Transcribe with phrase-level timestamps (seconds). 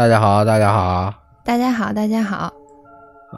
[0.00, 1.12] 大家好，大家好，
[1.44, 2.50] 大家好，大家好，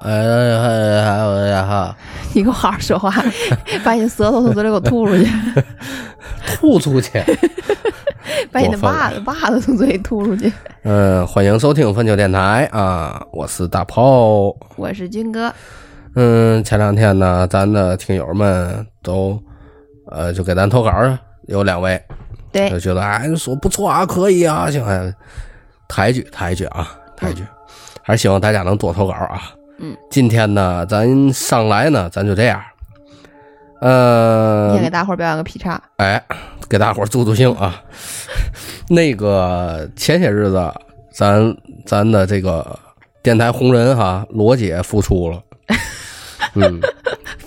[0.00, 1.92] 呃，大家好，
[2.32, 3.12] 你给我好好说话，
[3.82, 5.28] 把你舌头从嘴里给我吐出去，
[6.54, 7.20] 吐出去。
[8.52, 10.52] 把你的袜子袜子从嘴里吐出去。
[10.84, 12.68] 嗯，欢迎收听分球电台。
[12.70, 15.52] 啊，我是大炮，我是军哥。
[16.15, 19.37] 嗯，前两天呢，咱的听友们都
[20.12, 20.92] 呃，就给咱投稿
[21.48, 22.01] 有两位，
[22.52, 24.80] 对，就觉得哎，说不错啊，可以啊，行，
[25.92, 27.45] 抬举抬举啊，抬举，
[28.01, 29.52] 还是希望大家能多投稿啊。
[29.78, 32.59] 嗯，今天呢，咱上来呢，咱就这样，
[33.82, 36.24] 呃，先给大伙表演个劈叉，哎，
[36.66, 37.82] 给大伙助助兴啊。
[38.88, 40.73] 那个前些日子，
[41.12, 42.79] 咱咱的这个
[43.23, 45.43] 电台红人哈，罗姐复出了。
[46.57, 46.80] 嗯，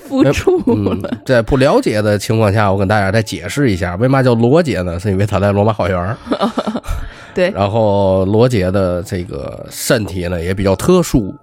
[0.08, 1.20] 复出了。
[1.26, 5.00] 在不了解的情况下，我跟大家再解释一下，为嘛叫罗姐呢？
[5.00, 6.18] 是因为她在罗马花园。
[7.36, 7.52] 对。
[7.52, 11.36] 然后罗姐的这个身体呢也比较特殊。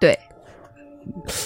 [0.00, 0.18] 对。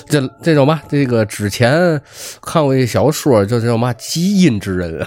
[0.06, 2.00] 这这种嘛，这个之前
[2.40, 5.06] 看过一小说，就叫嘛“基因之人”。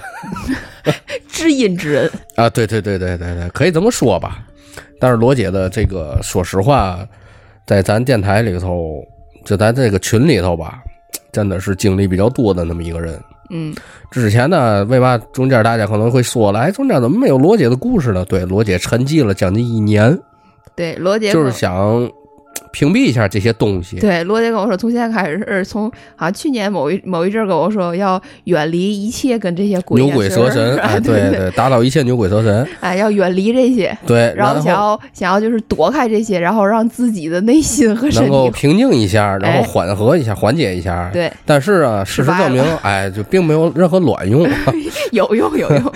[1.27, 4.45] 知音之人啊，对对对对对对，可以这么说吧。
[4.99, 7.07] 但是罗姐的这个，说实话，
[7.65, 9.03] 在咱电台里头。
[9.45, 10.83] 就咱这个群里头吧，
[11.31, 13.19] 真的是经历比较多的那么一个人。
[13.49, 13.73] 嗯，
[14.11, 18.25] 之前呢，为嘛中间大家可能会说了，哎，中间怎么没有罗姐的故事呢？
[18.25, 20.19] 对，罗姐沉寂了将近一年。
[20.75, 22.09] 对，罗姐就是想。
[22.71, 23.99] 屏蔽一下这些东西。
[23.99, 30.77] 对，罗姐跟我说，从现在开始，从好像去年某一某一阵跟我说，要远离一切跟这些鬼牛鬼蛇神。
[30.77, 32.67] 哎，对对，打倒一切牛鬼蛇神。
[32.79, 33.97] 哎，要远离这些。
[34.05, 41.09] 对，然后想要想要就是躲开这些，然后让自己的内心和身体能够平静一下，然后缓和一下，缓解一下。
[41.13, 41.31] 对。
[41.45, 44.47] 但是啊，事实证明，哎，就并没有任何卵用。
[45.11, 45.93] 有用有用。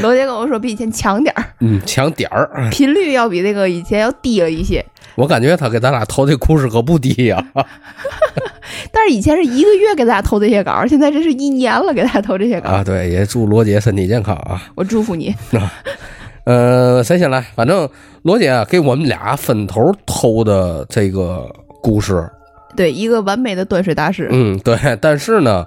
[0.00, 1.44] 罗姐跟我说，比以前强点儿。
[1.60, 2.68] 嗯，强点儿。
[2.70, 4.84] 频率要比那个以前要低了一些。
[5.14, 7.44] 我感觉他给咱俩投的故事可不低呀，
[8.90, 12.84] 但是以前是一个月给咱俩投这些稿，现在这是一年了给大家投这些稿啊。
[12.84, 14.62] 对，也祝罗姐身体健康啊！
[14.74, 15.34] 我祝福你。
[16.44, 17.40] 呃，谁先来？
[17.54, 17.88] 反正
[18.22, 21.48] 罗姐给我们俩分头投的这个
[21.80, 22.28] 故事，
[22.74, 24.28] 对，一个完美的端水大师。
[24.32, 25.64] 嗯，对，但是呢，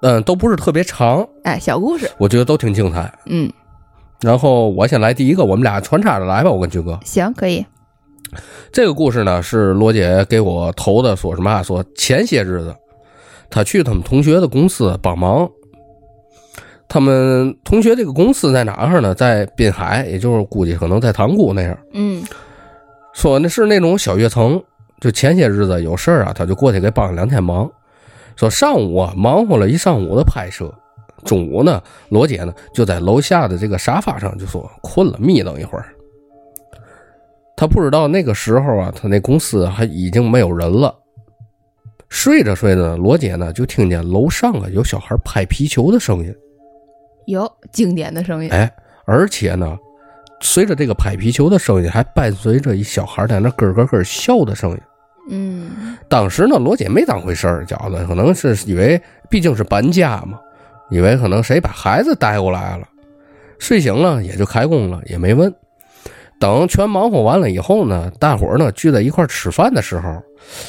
[0.00, 3.12] 嗯，都不是特别长，哎，小故事，我觉得都挺精彩。
[3.26, 3.48] 嗯，
[4.20, 6.98] 然后我先来第一个，我们俩穿插着来吧，我跟军哥。
[7.04, 7.64] 行，可以。
[8.72, 11.62] 这个故事呢，是罗姐给我投的，说什么？
[11.62, 12.74] 说前些日子，
[13.48, 15.48] 他去他们同学的公司帮忙。
[16.88, 19.14] 他们同学这个公司在哪儿呢？
[19.14, 21.76] 在滨海，也就是估计可能在塘沽那样。
[21.92, 22.22] 嗯，
[23.12, 24.62] 说那是那种小跃层。
[25.00, 27.70] 就前些日子有事儿啊，他就过去给帮两天忙。
[28.36, 30.72] 说上午啊，忙活了一上午的拍摄，
[31.24, 35.86] 中午呢，罗姐呢就在楼下的这个沙发上就说困了，眯瞪一会儿。
[37.56, 40.94] 他不知道那个时候啊，他那公司还已经没有人了。
[42.08, 46.32] 睡着睡着，罗姐呢就听见楼上啊有小孩拍皮球的声音，
[47.26, 48.50] 有经典的声音。
[48.50, 48.70] 哎，
[49.06, 49.76] 而且呢，
[50.40, 54.78] 随着这个拍皮球的声音，还伴随着一小孩在那咯咯咯笑的声音。
[55.30, 60.38] 嗯，当时呢，罗姐没当回事儿，觉得可能是以为毕竟是搬家嘛，
[60.90, 62.86] 以为可能谁把孩子带过来了。
[63.58, 65.52] 睡醒了也就开工了，也没问。
[66.38, 70.22] 等全忙活完了以后呢，大伙儿呢聚在一块吃饭的时候，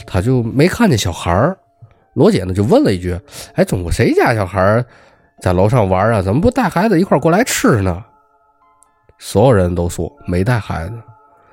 [0.05, 1.57] 他就没看见小孩儿。
[2.13, 3.19] 罗姐呢就问了一句
[3.53, 4.83] ：“哎，中午谁家小孩
[5.41, 6.21] 在楼上玩啊？
[6.21, 8.03] 怎么不带孩子一块过来吃呢？”
[9.19, 10.93] 所有人都说没带孩子。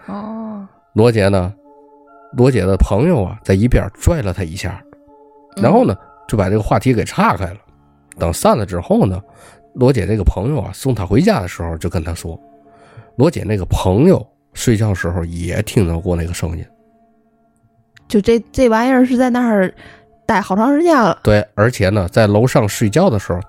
[0.06, 1.52] 哦，罗姐呢，
[2.36, 4.82] 罗姐的朋友啊在一边拽了他一下，
[5.56, 5.94] 然后呢
[6.28, 7.56] 就把这个话题给岔开了。
[8.16, 9.20] 等散了之后呢，
[9.74, 12.38] 罗姐这个朋友啊送她回家的时候就跟她说。
[13.16, 16.64] 罗姐那个朋友睡觉时候也听到过那个声音，
[18.08, 19.72] 就这这玩意儿是在那儿
[20.26, 21.18] 待好长时间了。
[21.22, 23.40] 对，而且呢，在楼上睡觉的时候，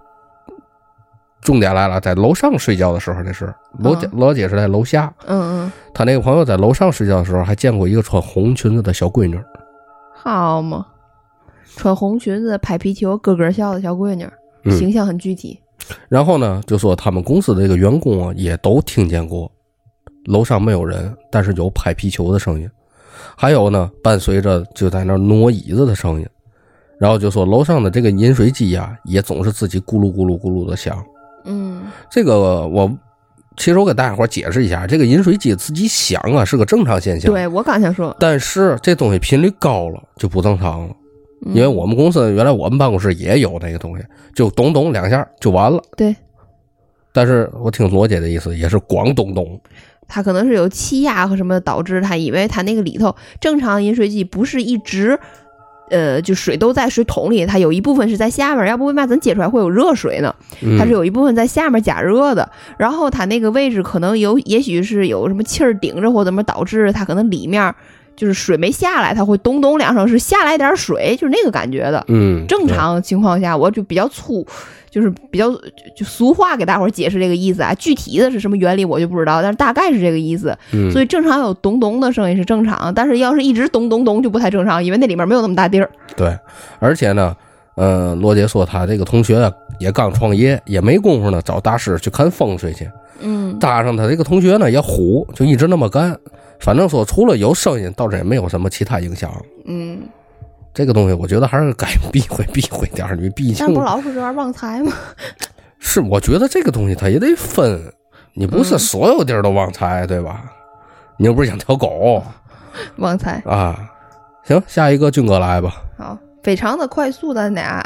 [1.42, 5.14] 重点来了，在楼上睡觉的时候，那是罗姐，罗姐是在楼下。
[5.26, 9.40] 嗯嗯，她那个朋友在楼上睡觉的时候，还见过一个穿红裙子的小闺女。
[10.14, 10.86] 好嘛，
[11.76, 14.28] 穿红裙子拍皮球咯咯笑的小闺女，
[14.72, 15.60] 形象很具体。
[16.10, 19.52] 然后呢，就说他们公司的这个员工啊，也都听见过。
[20.26, 22.68] 楼上没有人，但是有拍皮球的声音，
[23.38, 26.28] 还有呢，伴随着就在那挪椅子的声音，
[26.98, 30.98] 然后就说楼上的这个饮水机呀，也总是自己咕噜咕噜咕噜的响。
[31.44, 32.92] 嗯，这个我
[33.56, 37.32] 其实我给大家伙解释一下，这个饮水机自己响啊是个正常现象。
[37.32, 40.96] 对我刚想说，但是这东西频率高了就不正常了，
[41.46, 44.04] 因为我们公司原来我们办公室也有那个东西，
[44.34, 45.82] 就咚咚两下就完了。
[45.96, 46.16] 对。
[47.14, 49.60] 但是我听罗姐的意思，也是咣咚咚。
[50.08, 55.18] 它可能是有气压和什么导致它，因为它那个里头正常饮水机不是一直，
[55.90, 60.36] 呃，就水都在水桶里，它有一部分是在下面，要不为嘛咱接出来会有热水呢？
[60.78, 67.74] 它是有一部分在下面加热的，然后它那个位置可能有，也许是有什么气儿顶着或怎么导致它可能里面。
[68.16, 72.04] 就是水没下来，它会咚咚两声，是下来点水，就是那个感觉的。
[72.08, 74.46] 嗯，正常情况下，我就比较粗，
[74.90, 75.52] 就是比较
[75.96, 77.74] 就俗话给大伙儿解释这个意思啊。
[77.74, 80.58] 具体的是什么原理我就不知道，但是大概是这个意思。
[80.72, 85.90] 嗯，所以正常有咚咚的声音是正常，但是要是一直咚咚咚就不太正常，因为那里面没有那么大地儿。
[86.16, 86.38] 对，
[86.80, 87.36] 而且呢，
[87.76, 92.90] 呃，罗杰说他这个同学也刚创业，也没工夫呢找大师去看风水去。
[93.20, 96.18] 嗯，搭上他这个同学呢也虎，就一直那么干。
[96.60, 99.32] 反正说除了有声音，倒是也没有什么其他影响。
[99.66, 100.02] 嗯，
[100.74, 103.66] 这个东西我觉得还是该避讳避讳点儿，你毕竟。
[103.66, 104.92] 但不老是这样旺财吗？
[105.80, 107.94] 是，我觉得这个东西它也得分，
[108.34, 110.44] 你不是所有地儿都旺财，对吧？
[111.18, 112.24] 你又不是养条狗，
[112.98, 113.92] 旺财啊。
[114.44, 115.82] 行，下一个军哥来吧。
[115.98, 116.18] 好。
[116.46, 117.84] 非常的快速的，俩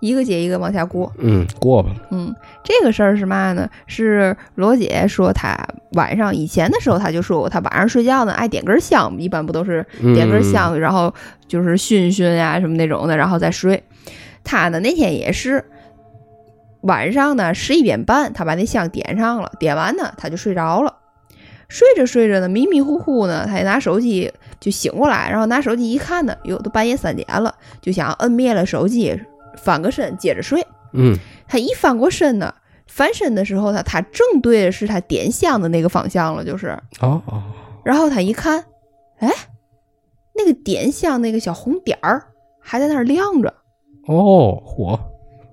[0.00, 1.10] 一个接一个往下过。
[1.16, 1.88] 嗯，过吧。
[2.10, 3.66] 嗯，这个事儿是嘛呢？
[3.86, 5.56] 是罗姐说她
[5.92, 9.82] 晚上以前的时候，她就说过，她晚上睡觉呢爱点根香，一般不都是
[10.14, 11.14] 点根香，然后
[11.48, 13.82] 就是熏熏呀什么那种的，然后再睡。
[14.44, 15.64] 她呢那天也是
[16.82, 20.96] 晚上呢十一点半，她把那香点上了，点完呢她就睡着了。
[21.68, 24.30] 睡着睡着呢，迷迷糊糊呢，她也拿手机。
[24.62, 29.20] 就醒过来，然后拿手机一看呢，哟，都半夜三点了，就想摁灭了手机，
[29.56, 30.64] 翻个身接着睡。
[30.92, 31.18] 嗯，
[31.48, 32.54] 他一翻过身呢，
[32.86, 36.68] 翻身的时候，他他正对的是他点香的那个方向了，就是
[37.00, 37.42] 哦哦。
[37.84, 38.64] 然后他一看，
[39.18, 39.28] 哎，
[40.36, 42.22] 那个点香那个小红点儿
[42.60, 43.52] 还在那儿亮着。
[44.06, 44.96] 哦，嚯！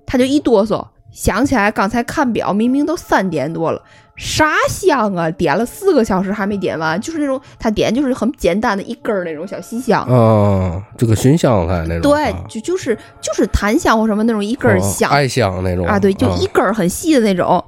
[0.06, 3.82] 他就一哆嗦，想起来刚才看表，明明都三点多了。
[4.22, 5.30] 啥香啊！
[5.30, 17.64] 点了四个小时还没点完，就是那种他点就是很简单的一根儿那种小细香，嗯，这个熏香菜那种，对，就就是就是檀香或什么那种一根儿香，艾香那种啊，对，就一根儿很细的那种。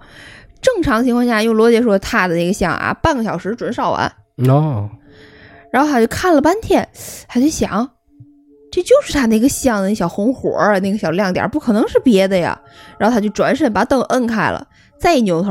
[0.61, 4.13] 正常情况下，用罗杰说他的那个香啊，半个小时准烧完。
[4.47, 4.91] 哦，
[5.71, 6.87] 然后他就看了半天，
[7.29, 7.89] 他就想，
[8.71, 12.61] 这就是他那个香的那小红火儿，那个小亮点，不可能是别的呀。
[12.99, 14.67] 然后他就转身把灯摁开了，
[15.01, 15.51] 再一扭头。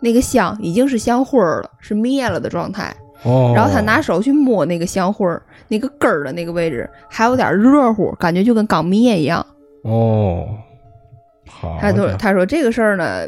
[0.00, 2.94] 那个香已经是香灰儿了，是灭了的状态。
[3.24, 3.52] 哦。
[3.54, 9.44] 然后他拿手去摸那个香灰儿，那个根儿的那个位置还有点热乎，感觉就跟刚灭一样。
[9.82, 10.46] 哦。
[11.50, 11.76] 好。
[11.80, 13.26] 他说：“他说这个事儿呢，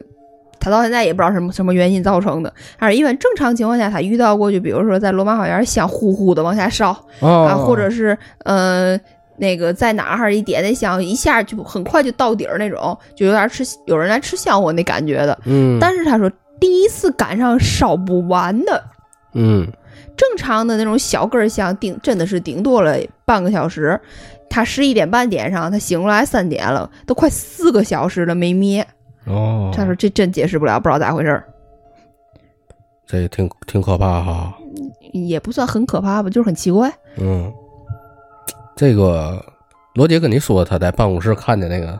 [0.61, 2.53] 他到现在也不知道什么什么原因造成的。
[2.77, 6.91] 还是因为正常情况下，他遇到过，就比如说在罗马花园香呼呼的往下烧
[7.21, 8.97] 啊，或者是呃
[9.39, 15.37] 那个在哪儿一点那香一下就很快就到底儿那种，就有点吃有人来吃香火那感觉的。
[15.47, 15.77] 嗯。
[15.81, 16.31] 但是他说。
[16.61, 18.85] 第一次赶上烧不完的，
[19.33, 19.67] 嗯，
[20.17, 23.99] 正常的那种小根香顶真的是顶多了半个小时。
[24.53, 28.85] 他十一点半点上，他醒过来三点了，都快四个小时了没灭。
[29.27, 31.45] 哦，他说这真解释不了，不知道咋回事儿。
[33.07, 34.55] 这挺挺可怕哈，
[35.13, 36.93] 也不算很可怕吧，就是很奇怪。
[37.17, 37.53] 嗯，
[38.75, 39.41] 这个
[39.95, 41.99] 罗杰跟你说他在办公室看见那个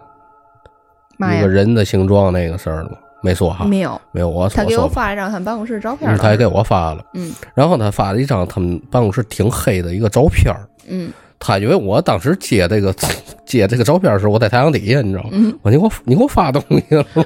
[1.37, 2.99] 一个人的形状那个事儿了吗？
[3.23, 4.01] 没说哈，没有。
[4.13, 10.55] 没有，我他给我发了一张他们办公室照片，他也给我发了，嗯，然后他发了一张他们办公室挺黑的一个照片，
[10.89, 12.95] 嗯，他以为我当时接这个
[13.45, 15.31] 接这个照片时，我在太阳底下，你知道吗？
[15.63, 17.05] 我你给我你给我发东西了。
[17.15, 17.25] 吗，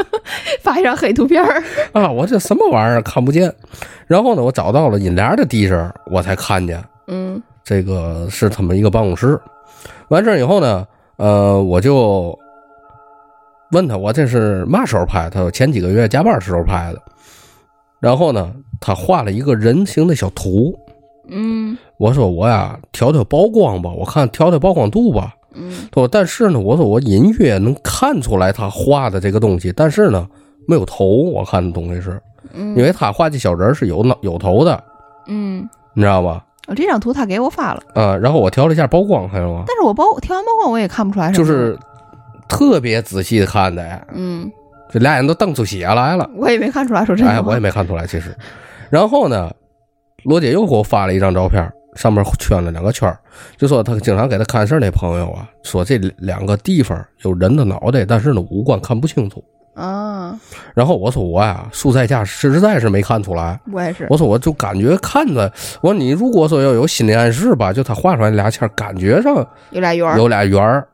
[0.62, 1.44] 发一张黑图片
[1.92, 3.52] 啊，我这什么玩意儿看不见，
[4.06, 9.38] 然后呢，我找到了阴帘的地址，我才看见，嗯，这个是他们一个办公室，
[10.08, 10.86] 完事以后呢，
[11.16, 12.36] 呃，我就。
[13.74, 15.28] 问他我这是嘛时候拍？
[15.28, 17.02] 他说前几个月加班时候拍的。
[18.00, 20.72] 然后呢，他画了一个人形的小图。
[21.26, 25.34] 嗯，我说我呀调调曝光吧，我看调调曝光度吧。
[25.54, 30.28] 嗯，他说但是呢，我说我隐约能看出来他画的这个东西，但是呢
[30.68, 31.06] 没有头。
[31.06, 32.20] 我看的东西是，
[32.54, 34.84] 因为他画这小人是有脑有头的。
[35.26, 36.44] 嗯，你知道吧？
[36.76, 37.82] 这张图他给我发了。
[37.94, 39.64] 啊，然后我调了一下曝光，看见吗？
[39.66, 41.32] 但是我曝调完曝光我也看不出来。
[41.32, 41.76] 就是。
[42.48, 44.50] 特别仔细的看的，嗯，
[44.90, 46.28] 这俩人都瞪出血来了。
[46.36, 48.34] 我也没看出来，哎，我也没看出来，其实。
[48.90, 49.50] 然后呢，
[50.24, 53.12] 罗姐又给我发了一张照片，上面圈了两个圈
[53.56, 59.42] 就说他经常给他看事那朋友啊，说这两个地方有人的脑袋，但是呢五官看不清楚
[59.74, 60.38] 啊。
[60.74, 63.58] 然后我说我呀，素在家实在是没看出来。
[63.72, 64.06] 我也是。
[64.10, 69.34] 我说我就感觉看着，我说你如果说要有心理暗示吧，就他画出来俩圈，感觉上
[69.70, 70.86] 有俩圆有俩圆儿。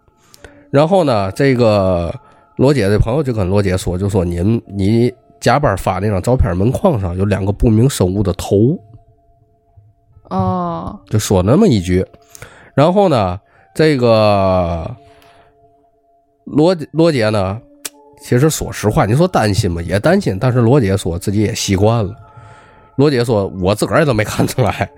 [0.70, 2.14] 然后呢，这个
[2.56, 8.78] 罗姐的朋友就跟罗姐说，就说您你加班发那张照片，门框上有两个不明生物的头，
[10.28, 12.06] 哦，就说那么一句。
[12.74, 13.40] 然后呢，
[13.74, 14.88] 这个
[16.44, 17.60] 罗罗姐呢，
[18.22, 19.82] 其实说实话，你说担心吗？
[19.82, 22.14] 也担心，但是罗姐说自己也习惯了。
[22.96, 24.88] 罗姐说：“我自个儿也都没看出来。”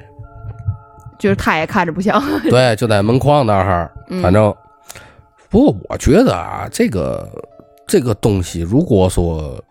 [1.18, 2.20] 就是他也看着不像。
[2.50, 4.54] 对，就在门框那儿，嗯反正。
[5.52, 7.28] 不过我觉得啊，这个
[7.86, 9.62] 这个东西，如果说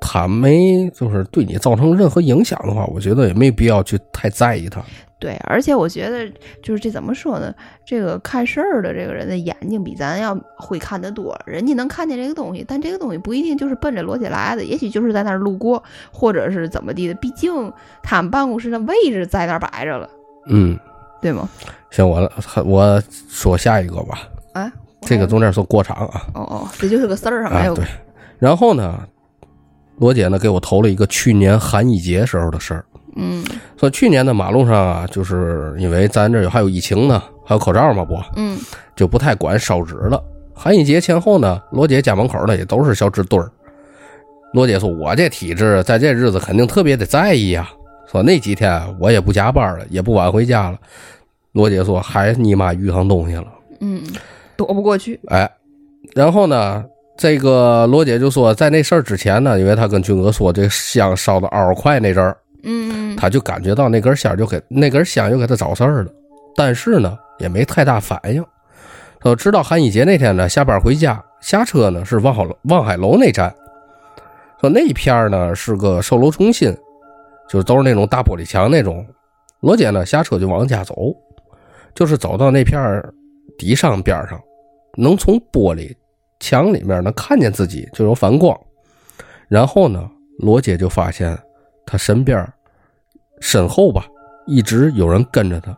[0.00, 4.80] 他没就是对你造成任何影响的话，我觉得也没必要去太在意它。
[5.18, 6.30] 对，而且我觉得
[6.62, 7.52] 就是这怎么说呢？
[7.84, 17.14] 这个看事儿的这个人的眼睛比咱要会看得多，人家能看见这个东西，但这个东西不一定就是奔着罗姐来的，也许就是在那儿路过，或者是怎么地的。
[17.14, 17.72] 毕竟
[18.04, 20.08] 他们办公室的位置在那儿摆着了，
[20.46, 20.78] 嗯，
[21.20, 21.48] 对吗？
[21.90, 22.30] 行，我了，
[22.64, 24.28] 我说下一个吧。
[24.56, 24.72] 啊，
[25.02, 26.26] 这个中间说过场啊。
[26.34, 27.74] 哦哦，这就是个事儿上啊。
[27.74, 27.84] 对。
[28.38, 28.98] 然后呢，
[29.98, 32.84] 罗姐呢给我投了一个去年寒衣节时候的事儿。
[33.18, 33.42] 嗯
[33.78, 38.58] 说去年的马路上啊，就是因为咱这还有疫情呢，还有口罩嘛不，嗯
[38.94, 40.22] 就不太管烧纸了。
[40.54, 43.50] 寒衣节前后呢，罗姐家门口呢也都是小纸堆儿。
[44.52, 47.68] 罗姐说：“我这体质，在这日子肯定特别的在意啊、
[48.10, 50.78] 说那几天我也不加班了，也不晚回家了。
[51.52, 53.46] 罗姐说：“还你妈遇上东西了。”
[53.80, 54.00] 嗯，
[54.56, 55.18] 躲不过去。
[55.28, 55.50] 哎，
[56.14, 56.84] 然后呢，
[57.16, 66.10] 这个罗姐就说，在那事儿之前呢，因为她跟军哥说这香烧的嗷快那阵儿，嗯她就感觉到那根香就给那根香又给她找事儿了，
[66.54, 68.44] 但是呢，也没太大反应。
[69.22, 73.52] 说直到寒衣节那天呢，下班回家下车呢是望海望海楼那站，
[74.60, 76.72] 说那一片儿呢是个售楼中心，
[77.48, 79.04] 就是都是那种大玻璃墙那种。
[79.60, 80.94] 罗姐呢下车就往家走，
[81.94, 83.12] 就是走到那片儿
[83.58, 84.38] 底上边上，
[84.96, 85.94] 能从玻璃
[86.40, 88.58] 墙里面能看见自己，就有反光。
[89.48, 91.38] 然后呢，罗姐就发现
[91.84, 92.46] 她身边
[93.40, 94.06] 身后吧，
[94.46, 95.76] 一直有人跟着她。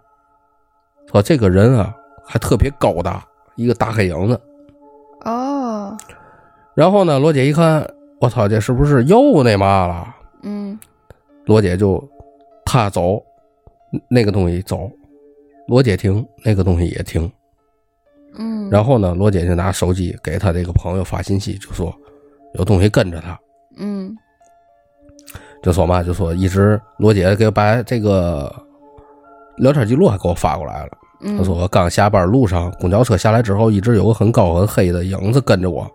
[1.11, 1.95] 说这个人啊，
[2.25, 4.41] 还特别高大，一个大黑影子。
[5.25, 5.97] 哦，
[6.75, 7.87] 然后呢，罗姐一看，
[8.21, 10.15] 我操，这是不是又那嘛了？
[10.43, 10.79] 嗯
[11.45, 12.03] 罗姐就
[12.65, 13.23] 她走，
[14.09, 14.91] 那个东西走，
[15.67, 17.31] 罗姐停，那个东西也停。
[18.37, 21.95] 嗯，然后呢，罗姐就拿手机给她这个朋友发信息，就说
[22.55, 23.39] 有东西跟着她，
[23.79, 24.15] 嗯
[25.63, 28.55] 就说嘛，就说一直罗姐给我把这个
[29.57, 30.91] 聊天记录还给我发过来了。
[31.21, 35.91] 嗯，她说我刚下班路上，公交车下来之后，一直有个很高很黑的影子跟着我，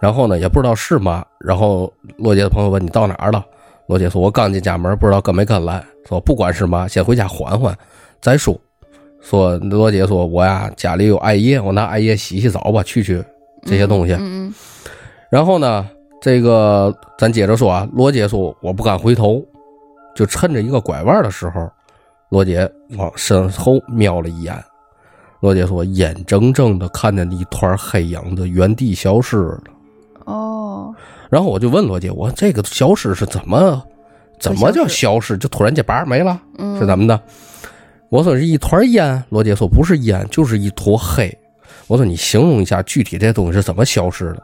[0.00, 1.24] 然后呢也不知道是嘛。
[1.38, 3.44] 然后罗姐的朋友问你到哪儿了？
[3.88, 5.84] 罗姐说我刚进家门，不知道跟没跟来。
[6.06, 7.76] 说不管是嘛，先回家缓缓
[8.22, 8.58] 再说。
[9.28, 13.22] 说罗姐说我呀家里有艾叶，我拿艾叶洗洗澡吧，去去
[13.66, 14.14] 这些东西。
[14.14, 14.54] 嗯嗯
[15.28, 15.86] 然后呢，
[16.22, 19.44] 这个咱接着说啊，罗姐说我不敢回头，
[20.14, 21.70] 就趁着一个拐弯的时候，
[22.30, 22.66] 罗姐
[22.96, 24.56] 往身后瞄了一眼。
[25.40, 29.60] 罗姐说，眼睁睁的看见一团黑影子原地消失了。
[30.24, 30.94] 哦，
[31.28, 33.82] 然后我就问罗姐，我这个消失是怎么
[34.40, 35.36] 怎么叫消失？
[35.36, 37.20] 就突然间叭没了，嗯，是怎么的？
[38.10, 41.36] 我说是一团烟，罗姐说不是烟，就是一坨黑。
[41.86, 44.42] 我说你形容一下具体这东西是怎么消失的？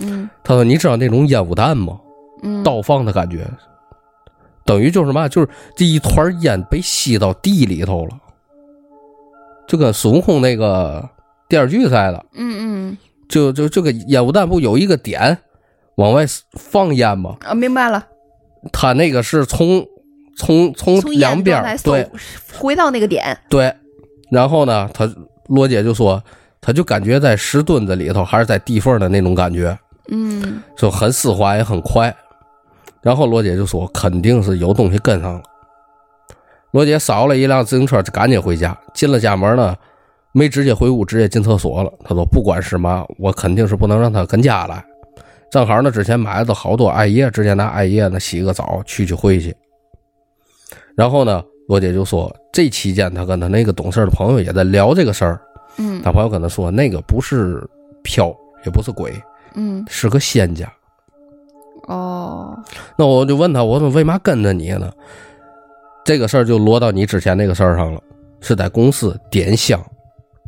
[0.00, 1.98] 嗯他说你知道那种烟雾弹吗？
[2.42, 3.48] 嗯，倒放的感觉，
[4.64, 8.18] 等于就是嘛，就是这一团烟被吸到地里头了，
[9.66, 11.08] 就跟孙悟空那个
[11.48, 15.36] 电视剧似的，嗯嗯就就就跟烟雾弹不有一个点
[15.96, 17.36] 往外放烟吗？
[17.40, 18.06] 啊，明白了，
[18.70, 19.86] 他那个是从
[20.36, 22.08] 从从从两边对
[22.52, 23.74] 回到那个点，对，
[24.30, 25.10] 然后呢，他
[25.46, 26.22] 罗姐就说，
[26.60, 29.76] 他就感觉在石墩子里头还是在地缝的那种感觉，
[30.08, 32.14] 嗯就很丝滑也很快。
[33.02, 35.42] 然后罗姐就说肯定是有东西跟上了。
[36.72, 38.76] 罗姐扫了一辆自行车，就赶紧回家。
[38.92, 39.74] 进了家门呢，
[40.32, 41.92] 没直接回屋，直接进厕所了。
[42.04, 44.84] 她说不管是嘛，我肯定是不能让他跟家来。
[45.50, 49.56] 正好呢，之前买的好多艾叶，直接拿艾叶呢洗个澡去去回去。
[50.96, 55.40] 然后呢，罗姐就说，这期间她跟她那个懂事的朋友也在聊这个事儿。
[55.78, 57.62] 嗯她朋友跟她说，那个不是
[58.02, 58.34] 飘，
[58.64, 59.12] 也不是鬼，
[59.54, 60.72] 嗯，是个仙家。
[61.86, 62.58] 哦，
[62.96, 64.90] 那我就问他，我说为嘛跟着你呢？
[66.04, 68.00] 这个事儿就落到你之前那个事儿上了，
[68.40, 69.80] 是在公司点香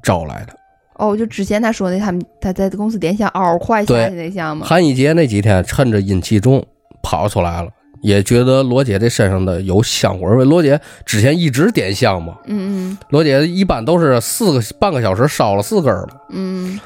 [0.03, 0.55] 招来的。
[0.95, 4.67] 哦，就之前他说的，他们他在公司点香嗷快下去那项吗？
[4.67, 6.65] 韩一杰那几天，趁着阴气重
[7.03, 7.71] 跑出来了，
[8.03, 10.45] 也觉得罗姐这身上的有香味儿。
[10.45, 16.09] 罗姐之前一直点香嘛，嗯罗姐一般都是四个半个小时烧了四根儿了。
[16.31, 16.79] 嗯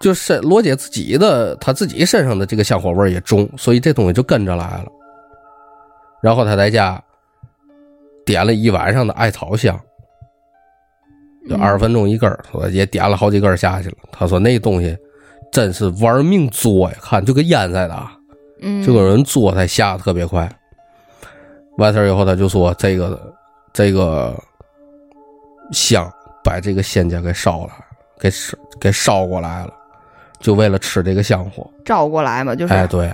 [0.00, 4.86] 就是罗姐自己的，她自己身上的这个香火味儿也重，所以这东西就跟着来了。
[6.20, 7.02] 然后她在家
[8.26, 9.78] 点了一晚上的艾草香，
[11.48, 13.96] 就嗯二十分钟一根儿，说也点了好几根下去了。
[14.10, 14.94] 她说那东西
[15.50, 18.13] 真是玩命作呀，看就跟烟似的啊，
[18.64, 20.50] 嗯，就有人作才下的特别快。
[21.76, 23.32] 完事儿以后，他就说这个
[23.72, 24.34] 这个
[25.72, 26.10] 香
[26.42, 27.72] 把这个仙家给烧了，
[28.18, 29.72] 给烧给烧过来了，
[30.40, 31.68] 就为了吃这个香火。
[31.84, 33.12] 照过来嘛，就是，哎，对。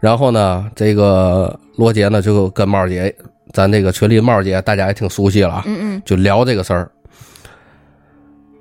[0.00, 3.14] 然后呢，这个罗杰呢就跟帽姐，
[3.52, 6.90] 咱这个群里帽姐大家也挺熟悉了啊，嗯嗯就聊这个事儿。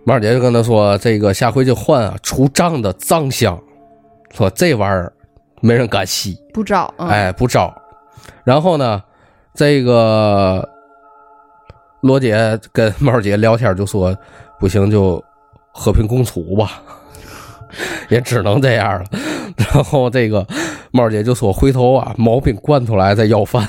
[0.06, 3.58] 帽姐就跟他说：“这个下回就换啊除瘴的藏香，
[4.34, 5.12] 说这玩意儿
[5.64, 7.74] 没人敢吸，不招，嗯、哎，不招。
[8.44, 9.02] 然后呢，
[9.56, 10.68] 这个
[12.02, 14.16] 罗姐跟猫姐聊天就说：
[14.60, 15.24] 不行就
[15.72, 16.84] 和平共处吧，
[18.10, 19.06] 也只能这样了。
[19.56, 20.46] 然后这个
[20.92, 23.66] 猫姐就说：回头啊，毛病惯出来再要饭。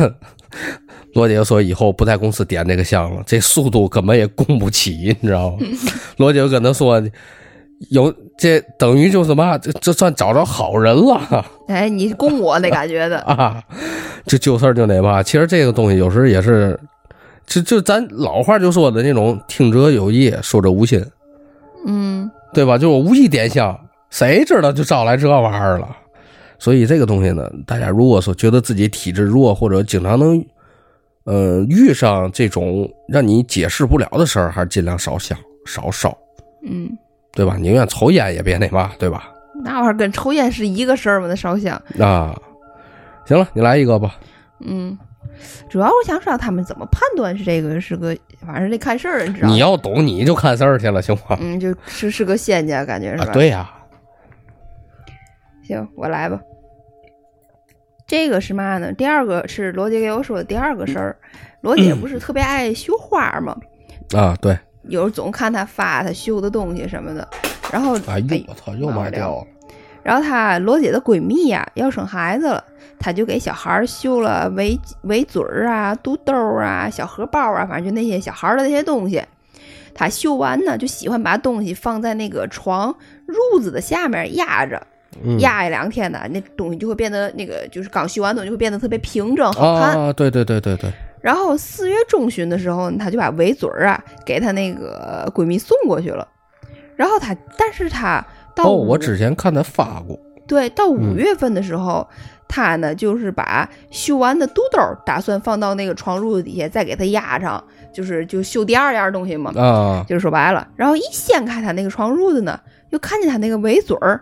[1.14, 5.58] 罗姐就说：“以后不在公司点这个香了，这速度根本也供不起，你知道吗？”
[6.18, 7.00] 罗姐就跟他说
[7.90, 11.44] ：“有这等于就是嘛，这这算找着好人了。
[11.68, 13.62] ”哎，你供我那感觉的，啊，
[14.26, 15.22] 这就事儿就那嘛。
[15.22, 16.78] 其实这个东西有时也是，
[17.46, 21.04] 就就咱老话就说的那种“听者有意，说者无心
[21.86, 22.76] 嗯”，对吧？
[22.78, 23.78] 就我无意点香，
[24.10, 25.88] 谁知道就招来这玩意儿了。
[26.58, 30.42] 所以这个东西呢，大家如果说觉得自己体质弱，或者经常能，
[31.24, 35.36] 呃，遇上这种让你解释不了的事儿，还是尽量少想
[35.66, 36.16] 少烧，
[36.66, 36.88] 嗯，
[37.34, 37.56] 对吧？
[37.58, 39.30] 宁愿抽烟也别那嘛，对吧？
[39.62, 41.26] 那玩意儿跟抽烟是一个事儿吗？
[41.28, 42.34] 那烧香，啊，
[43.26, 44.16] 行了，你来一个吧。
[44.60, 44.98] 嗯，
[45.68, 49.54] 主要我想知道他们怎么判断是这个是个，反正得看事儿，你知道吗？
[49.54, 51.36] 你要懂，你就看事儿去了，行吗？
[51.40, 53.24] 嗯，就是是个仙家，感觉是吧？
[53.30, 53.70] 啊，对呀、
[55.66, 56.40] 行，我来吧。
[58.06, 58.92] 这个是嘛呢？
[58.92, 61.16] 第二个是罗姐给我说的第二个事儿。
[61.62, 63.56] 罗姐不是特别爱绣花吗？
[64.14, 64.56] 啊，对，
[64.88, 67.26] 有时候总看他发他绣的东西什么的。
[67.72, 69.46] 然后，哎呦，我操，又卖掉了。
[70.02, 72.62] 然后她罗姐的闺蜜呀、要生孩子了，
[72.98, 79.22] 她就给小孩儿绣了围围嘴儿啊、肚兜儿啊、小荷包啊，反正就那些小孩儿的那些东西。
[79.94, 82.94] 她绣完呢，就喜欢把东西放在那个床
[83.26, 84.86] 褥子的下面压着，
[85.24, 89.98] 嗯压一两天呢，那东西就会变得那个，就是刚绣完东西就会变得特别平整好看。
[89.98, 90.92] 啊，对对对对对，
[91.24, 96.28] 然后四月中旬的时候，她就把围嘴儿啊给她那个闺蜜送过去了。
[96.96, 98.22] 然后她，但是她
[98.54, 102.06] 到哦，我之前看他发过，对到五嗯月份的时候，
[102.46, 109.50] 她呢就是把绣完的肚兜儿打算放到那个床褥子底下，再给它压上，就是就绣第二样东西嘛。
[109.56, 112.60] 啊，就是说白了，然后一掀开她那个床褥子呢，
[112.90, 114.20] 又看见她那个围嘴儿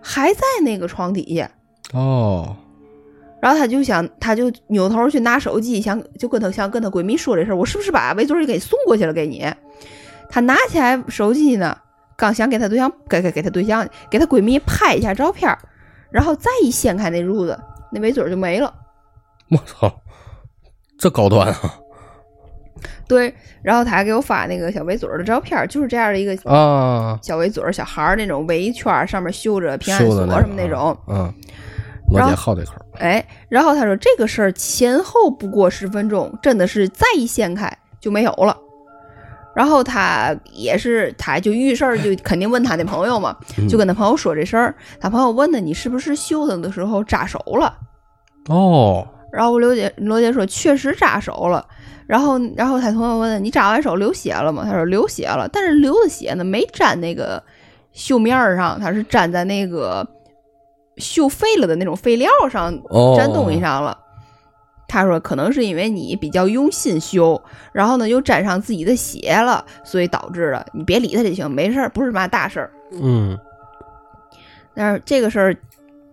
[0.00, 1.50] 还在那个床底下。
[1.92, 2.56] 哦，
[3.40, 9.44] 然后她就想，她就扭头去拿手机，想就跟她想跟她闺蜜说这事儿，我是不是把围嘴儿给送过去了给你？
[10.28, 11.76] 她拿起来手机呢，
[12.16, 15.58] 刚想给她对象给给给她对象给她闺蜜拍一下照片儿，
[16.10, 17.58] 然后再一掀开那褥子，
[17.90, 18.72] 那围嘴儿就没了。
[19.50, 19.92] 我操，
[20.98, 21.58] 这高端啊
[23.08, 27.18] 对，然后她还给我发那个小围嘴儿的照片儿，就是这样的一个啊！
[27.22, 30.96] 小围嘴儿，小孩儿那种围一圈儿，上面绣着平安锁什么那种。
[31.08, 31.34] 嗯，
[32.18, 37.70] 后姐好这口儿，哎，然后他说这个事儿前后不过十分钟，真的是再一掀开
[38.00, 38.56] 就没有了。
[39.54, 44.74] 然后他也是，他就遇事儿就肯定问他那朋友嘛，嗯就跟他朋友说这事儿。
[45.00, 47.76] 他朋友问他你是不是绣它的时候扎手了？
[48.48, 51.66] 哦，然后刘姐罗姐说确实扎手了。
[52.06, 54.62] 然后然后他朋友问他你扎完手流血了吗？
[54.64, 57.42] 他说流血了，但是流的血呢没沾那个
[57.92, 60.06] 绣面儿上，它是粘在那个
[61.00, 63.98] 绣废了的那种废料上哦，粘东西上了。
[64.86, 67.40] 他说可能是因为你比较用心修，
[67.72, 70.66] 然后呢又沾上自己的血了，所以导致的。
[70.72, 72.72] 你别理他就行，没事儿，不是嘛大事儿。
[73.00, 73.38] 嗯，
[74.74, 75.56] 但是这个事儿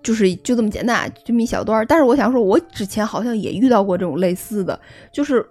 [0.03, 1.83] 就是就这么简单，这么一小段。
[1.87, 4.79] 但是我想说，我之前好像也遇到过这种类似的，
[5.11, 5.43] 就是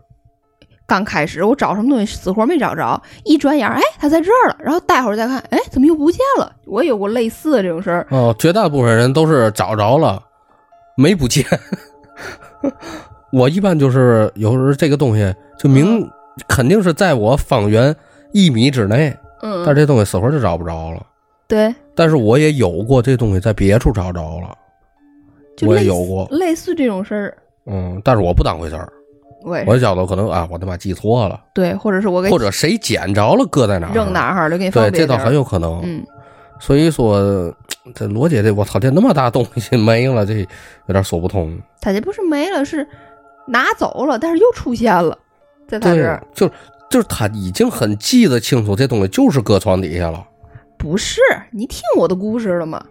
[0.87, 6.53] 刚开始我找什么东西死活没找着，一转眼儿哎它在这儿了，然后待会儿再看，哎怎么又不见了？
[6.66, 8.07] 我也有过类似的这种事儿。
[8.11, 10.22] 哦，绝大部分人都是找着了，
[10.96, 11.44] 没不见。
[13.33, 16.09] 我一般就是有时候这个东西就明、
[16.49, 17.94] 肯定是在我方圆
[18.33, 21.05] 一米之内，嗯，但是这东西死活就找不着了。
[21.49, 24.57] 对，但是我也有过这东西在别处找着了，
[25.66, 28.90] 我也有过，类似这种事儿，嗯，但是我不当回事儿，
[29.46, 35.80] 我也是我觉得可能啊，我他妈记错了，对，或者是我给或者谁捡着了搁在哪儿，扔哪儿了，给你放对，这倒很有可能。
[35.85, 36.04] 嗯
[36.59, 37.54] 所以说，
[37.94, 40.38] 这罗姐这我操，这那么大东西 没了，这
[40.87, 41.54] 有点说不通。
[41.82, 42.88] 他这不是没了，是
[43.46, 45.18] 拿走了，但是又出现了，
[45.68, 46.48] 在他这儿。，就
[46.90, 50.26] 就是他已经很记得清楚，这东西就是搁床底下了。
[50.78, 52.82] 不是，你听我的故事了吗？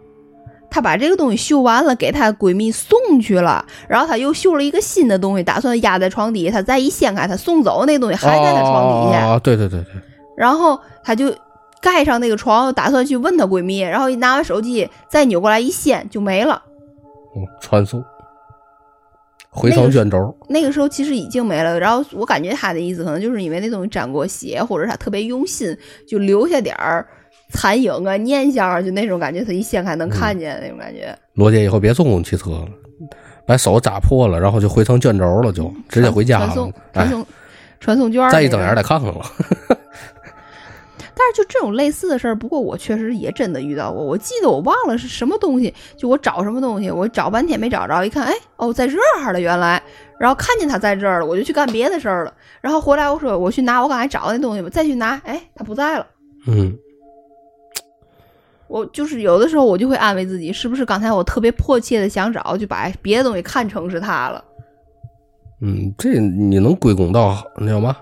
[0.75, 6.51] 她把这个东西绣完了，给她闺蜜送去了，然后她又绣了一个新的东西，打算压在床底下。
[6.51, 9.93] 她再一掀开，她送走那东西还在她床底下，哦，对对对对，
[10.35, 11.33] 然后她就
[11.79, 16.61] 盖上那个床，打算去问她闺蜜，然后一拿完手机再扭过来一掀就没了。
[17.37, 18.03] 嗯，传送，
[19.55, 20.35] 回程卷轴。
[20.49, 25.75] 那个时候其实已经没了，然后我感觉他的意思可能就是因为那东西沾过血，或者他特别用心，
[26.07, 27.07] 就留下点儿
[27.51, 29.43] 残影啊、念想啊，就那种感觉。
[29.43, 31.17] 他一掀开能看见那种感觉。
[31.33, 32.67] 罗姐以后别坐公共汽车了，
[33.47, 36.73] 把手扎破了，然后就回成卷轴了，就直接回家了传送。
[36.93, 37.25] 传哎，送
[37.79, 38.31] 传送卷儿。
[38.31, 39.21] 再一睁眼，得看看了。
[41.17, 44.03] 但是就这种类似的事儿，不过我确实也真的遇到过。
[44.03, 49.81] 我记得我忘了是什么东西，就我找什么东西，我找半天没找着，一看，哎，哦，在这儿了，原来，
[50.19, 52.33] 然后看见他在这儿了，我就去干别的事儿了。
[52.59, 56.05] 然后回来我说我去拿我刚才找的那东西吧，再去拿，哎，他不在了。
[56.47, 56.77] 嗯，
[58.67, 64.43] 我就是有的时候我就会安慰自己，是不是刚才我特别迫切的想找，就把别的东西看成是他了。
[65.61, 67.95] 嗯，这你能归功到那叫嘛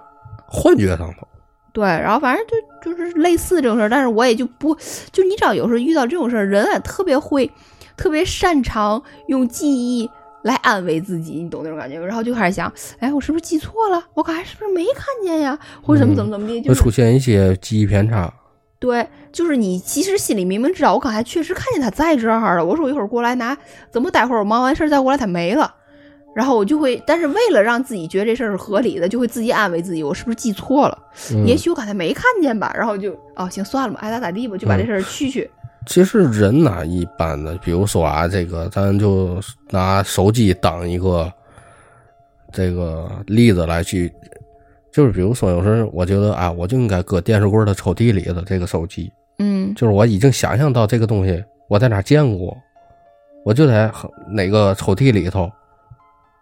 [0.47, 1.27] 幻觉上头。
[1.73, 4.75] 对，然后反正就就是类似这种事儿，但是我也就不，
[5.11, 7.51] 就你知道，有时候遇到这种事儿，人啊特别会，
[7.97, 10.07] 特别擅长用记忆
[10.43, 12.05] 来安慰自己，你懂那种感觉吗？
[12.05, 14.03] 然后就开始想，哎，我是不是记错了？
[14.13, 15.57] 我刚才是不是没看见呀？
[15.81, 16.61] 或者怎么怎么怎么地？
[16.61, 18.31] 就出现一些记忆偏差。
[18.77, 22.63] 对，就是你其实心里明明知道，我刚才确实看见他在这儿了。
[22.63, 23.57] 我说我一会儿过来拿，
[23.89, 25.73] 怎么待会儿我忙完事儿再过来他没了？
[26.35, 30.97] 然后我就会，但是为了让自己觉得这事儿是合理的，就会自己安慰自己，我是不是记错了？
[31.31, 35.49] 嗯也许我刚才没看见吧，然后就哦行算了吧，爱咋咋地吧，就把这事儿去去。
[35.85, 41.31] 其实人呐，一般的，比如说啊，这个咱就拿手机当一个
[42.51, 44.11] 这个例子来去，
[44.91, 52.57] 就是比如说，有时候我觉得啊，我就应该搁电视柜的抽屉里的这个手机，嗯就是我已经想象到这个东西我在哪见过，
[53.43, 53.91] 我就在
[54.29, 55.51] 哪个抽屉里头，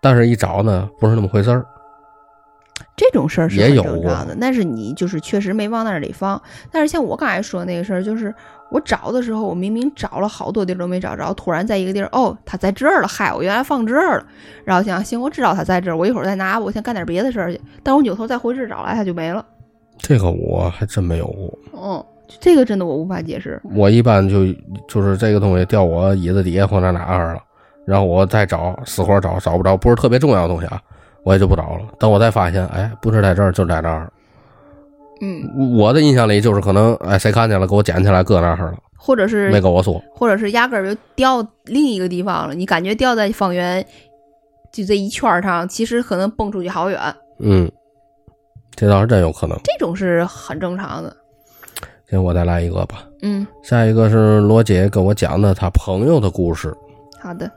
[0.02, 1.66] 但是一找呢，不是那么回事儿。
[2.98, 6.42] 这种事儿是很也有正常的，但是你就是确实没往那里放。
[6.72, 8.34] 但是像我刚才说的那个事儿，就是
[8.72, 14.26] 我找的时候，我明明找了好多地儿都没找着，突然在一个地儿，哦，他在这儿了，嗨，我原来放这儿了。
[14.66, 17.62] 然后想，行，我知道他在这儿，我一会儿再拿，我先干点别的事儿去。
[17.84, 19.46] 但我扭头再回这儿找来，他就没了。
[19.98, 21.60] 这个我还真没有过。
[21.74, 22.04] 嗯，
[22.40, 23.62] 这个真的我无法解释。
[23.76, 24.46] 我一般就
[24.88, 27.42] 就是这个东西掉我椅子底下或者哪儿了，
[27.86, 30.82] 然后我再找死活找找不着，不是特别重要的东西啊，
[31.24, 31.86] 我也就不找了。
[32.00, 34.12] 等我再发现，哎，不是在这儿，就在那儿。
[35.22, 40.02] 嗯，我的印象里就是可能，哎，谁看见了，给我捡起来搁那儿了，或者是没跟我说。
[40.15, 43.86] 或者是压根儿就掉另一个地方了，你感觉掉在方圆
[44.72, 47.00] 就这一圈儿上，其实可能蹦出去好远，
[47.39, 47.72] 嗯，
[48.76, 49.56] 这倒是真有可能。
[49.63, 51.15] 这种是很正常的。
[52.10, 53.04] 行，我再来一个吧。
[53.22, 56.76] 嗯，下一个是罗姐跟我讲的她朋友的故事。
[57.22, 57.50] 好的，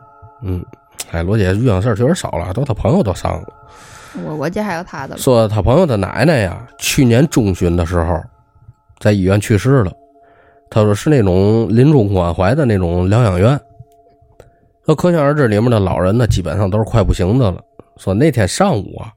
[0.45, 0.65] 嗯，
[1.11, 3.49] 哎，罗姐遇上事儿确实少了，都她朋友都上了。
[4.25, 5.19] 我我这还有他的了。
[5.19, 8.23] 说他朋友的奶奶呀，去年中旬的时候，
[9.01, 9.91] 在医院去世了。
[10.71, 13.59] 他说是那种临终关怀的那种疗养院。
[14.85, 17.61] 那可想而知，里面的老人呢，基本上都是快不行的了。
[17.97, 19.11] 说那天上午啊，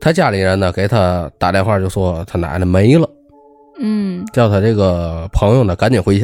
[0.00, 3.08] 他家里人呢给他打电话，就说他奶奶没了，
[3.80, 6.22] 嗯叫他这个朋友呢赶紧回去，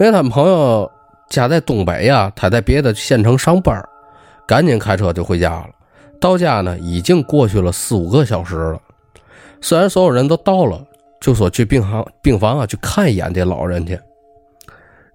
[0.00, 0.90] 因为他们朋友
[1.28, 3.82] 家在东北呀，他在别的县城上班，
[4.46, 5.70] 赶紧开车就回家了。
[6.20, 8.80] 到家呢，已经过去了四五个小时了。
[9.60, 10.82] 虽然所有人都到了，
[11.20, 13.98] 就说去病房病房啊去看一眼这老人去，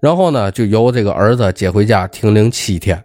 [0.00, 3.02] 然后呢，就由这个儿子接回家停灵七天。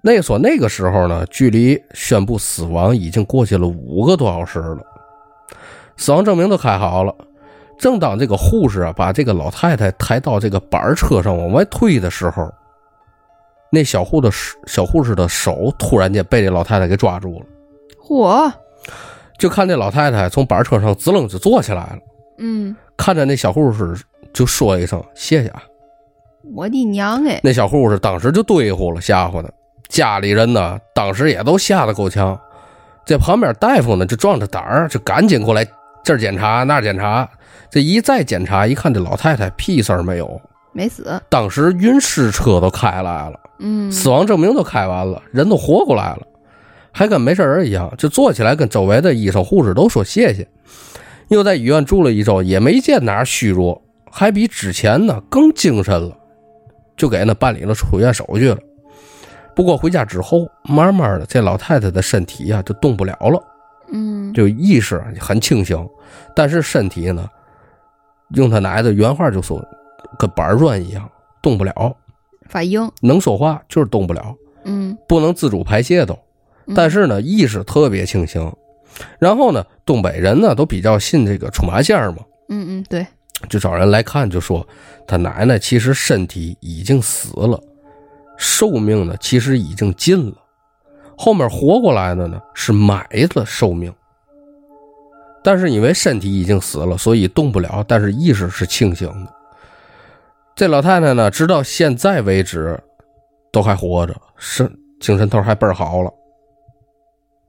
[0.00, 4.78] 那说那个时候呢，距离宣布死亡已经过去了五个多小时了，
[5.96, 7.14] 死亡证明都开好了。
[7.78, 12.50] 正当这个护士啊把这个老太太抬到这个板车上往外推的时候，
[13.70, 14.30] 那小护的
[14.66, 17.46] 小护士的手突然间被这老太太给抓住了，
[18.02, 18.50] 嚯，
[19.38, 21.98] 就看这老太太从板车上滋楞就坐起来了，
[22.38, 23.94] 嗯，看着那小护士
[24.32, 25.62] 就说一声谢谢啊，
[26.54, 29.52] 我的娘哎，那小护士当时就对付了，吓唬的，
[29.88, 32.38] 家里人呢当时也都吓得够呛，
[33.04, 35.66] 这旁边大夫呢就壮着胆儿就赶紧过来
[36.02, 37.28] 这儿检查那儿检查，
[37.70, 40.40] 这一再检查一看这老太太屁事儿没有，
[40.72, 43.40] 没死，当时运尸车都开来了。
[43.58, 46.20] 嗯，死亡证明都开完了，人都活过来了，
[46.92, 50.46] 还跟没事人一样，就坐起来跟周围的医生护士都说谢谢。
[51.28, 56.16] 又在医院住了一周，也没见哪儿虚弱，还比之前呢更精神了，
[56.96, 58.58] 就给那办理了出院手续了。
[59.54, 63.42] 不过回家之后，慢慢的这老太太的身体呀就动不了了，
[63.90, 65.82] 嗯，就意识很清醒，
[66.34, 67.26] 但是身体呢，
[68.34, 69.62] 用他奶奶的原话就说，
[70.18, 71.08] 跟板砖一样
[71.40, 71.96] 动不了，
[72.48, 74.34] 反应，能说话就是动不了，
[74.64, 76.18] 嗯，不能自主排泄都。
[76.66, 76.74] 嗯。
[76.74, 78.52] 但是呢，意识特别清醒。
[79.18, 83.06] 然后呢，东北人呢都比较信这个出马仙儿嘛，嗯嗯，对，
[83.48, 84.66] 就找人来看，就说
[85.06, 87.62] 他奶奶其实身体已经死了，
[88.38, 90.36] 寿命呢其实已经尽了，
[91.14, 93.92] 后面活过来的呢是买的寿命，
[95.46, 99.32] 但是因为身体已经死了，所以动不了，但是意识是清醒的。
[100.56, 102.76] 这老太太呢，直到现在为止
[103.52, 106.12] 都还活着，是精神头还倍儿好了。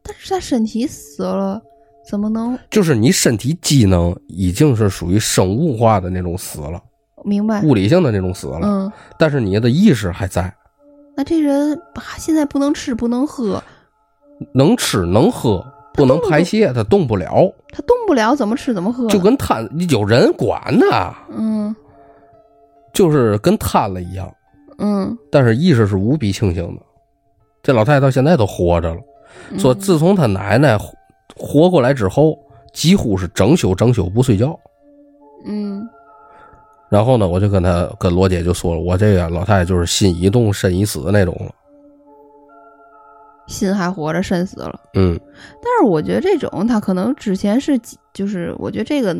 [0.03, 1.59] 但是她身体死了，
[2.07, 6.79] 怎么能就是你身体机能已经是属于生物化的那种死了，
[7.25, 7.63] 明白？
[7.63, 10.53] 物理性的那种死了，嗯，但是你的意识还在，
[11.15, 13.63] 那这人啊现在不能吃不能喝，
[14.53, 15.65] 能吃能喝，
[15.97, 17.27] 不能排泄，他动不了，
[17.73, 19.07] 他动不了，怎么吃怎么喝？
[19.09, 21.75] 就跟瘫有人管呢，嗯
[22.93, 24.31] 就是跟瘫了一样，
[24.77, 26.81] 嗯，但是意识是无比清醒的。
[27.61, 29.01] 这老太太到现在都活着了，
[29.51, 30.93] 嗯说自从她奶奶活
[31.35, 32.37] 活过来之后，
[32.71, 34.57] 几乎是整宿整宿不睡觉。
[35.45, 35.87] 嗯
[36.89, 41.51] 然后呢，我就跟她跟罗姐就说了，我这个老太太就是心一动身一死的那种了。
[43.47, 44.79] 心还活着，肾死了。
[44.93, 45.19] 嗯，
[45.61, 47.79] 但是我觉得这种他可能之前是
[48.13, 49.15] 就是，我觉得这个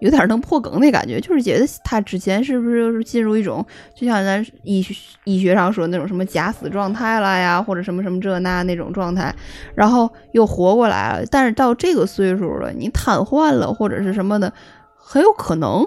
[0.00, 3.64] 有点能破梗的感觉，就是觉得他之前是不是就是进入一种，
[3.94, 9.34] 就像咱医学医学上说那种什么假死状态了呀，或者什么什么这那那种状态，
[9.74, 11.26] 然后又活过来了。
[11.30, 14.52] 但是到这个岁数了，你瘫痪了或者是什么的，
[14.96, 15.86] 很有可能。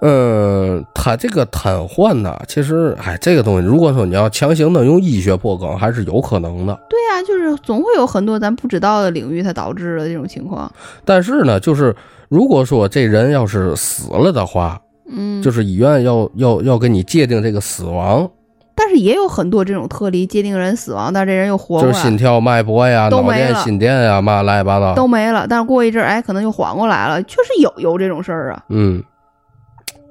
[0.00, 6.78] 嗯，他这个瘫痪呢，其实，哎，这个东西，如果说你要强行的用医学破梗，还是有可能的。
[6.88, 10.70] 对呀、就是总会有很多咱不知道的领域，它导致的这种情况。
[11.04, 11.94] 但是呢，就是
[12.28, 18.28] 如果说这人要是死了的话，嗯，就是医院要要要给你界定这个死亡，
[18.74, 24.94] 但是也有很多这种特例，界定人死亡，但这人又活过来了，就是心跳、脉搏呀、脑电、心电呀，嘛乱七八糟。
[24.94, 25.46] 都没了。
[25.48, 28.62] 但是过一阵儿，哎，可能又缓过来了，确实有有这种事儿啊。
[28.68, 29.02] 嗯，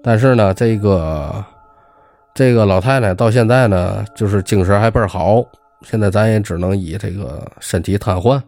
[0.05, 1.43] 但是呢，这个
[2.35, 5.43] 这个老太太到现在呢，就是精神还倍儿好。
[5.81, 8.39] 现在咱也只能以这个身体瘫痪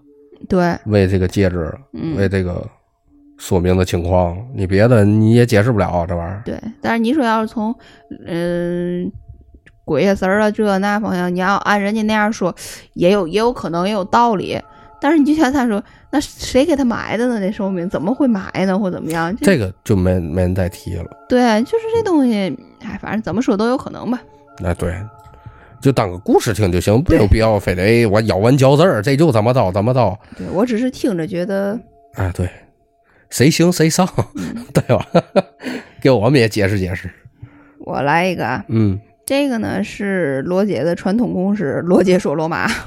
[0.48, 2.63] 对，为这个戒指，嗯为这个
[3.39, 4.38] 说明的情况。
[4.56, 6.43] 你别的你也解释不了这玩意儿。
[6.46, 6.62] 对。
[6.80, 7.74] 但是你说要是从
[8.28, 9.12] 嗯、
[9.84, 12.56] 鬼呀神儿啊这那方向，你要按人家那样说，
[12.93, 14.62] 也有也有可能也有道理。
[14.99, 17.39] 但是你就像他说，那谁给他埋的呢？
[17.39, 18.77] 那寿命怎么会埋呢？
[18.77, 19.36] 或怎么样？
[19.38, 21.05] 这个就没没人再提了。
[21.29, 22.33] 对，就是这东西，
[22.81, 24.19] 哎，反正怎么说都有可能吧。
[24.60, 24.95] 那对，
[25.79, 30.17] 就当个故事听就行，没有必要非得我咬文嚼字儿，这就怎么着怎么着。
[30.36, 31.79] 对我只是听着觉得，
[32.15, 32.49] 哎，对，
[33.29, 35.05] 谁行谁上，嗯 对吧？
[36.01, 37.10] 给我们也解释解释。
[37.79, 42.67] 我来一个啊，嗯这个呢是罗姐的传统公式，罗姐说罗马。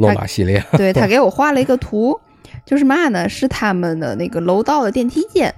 [0.00, 2.18] 罗马系列， 对他 给我画了一个图，
[2.64, 3.28] 就是嘛呢？
[3.28, 5.54] 是他们的那个楼道的电梯间。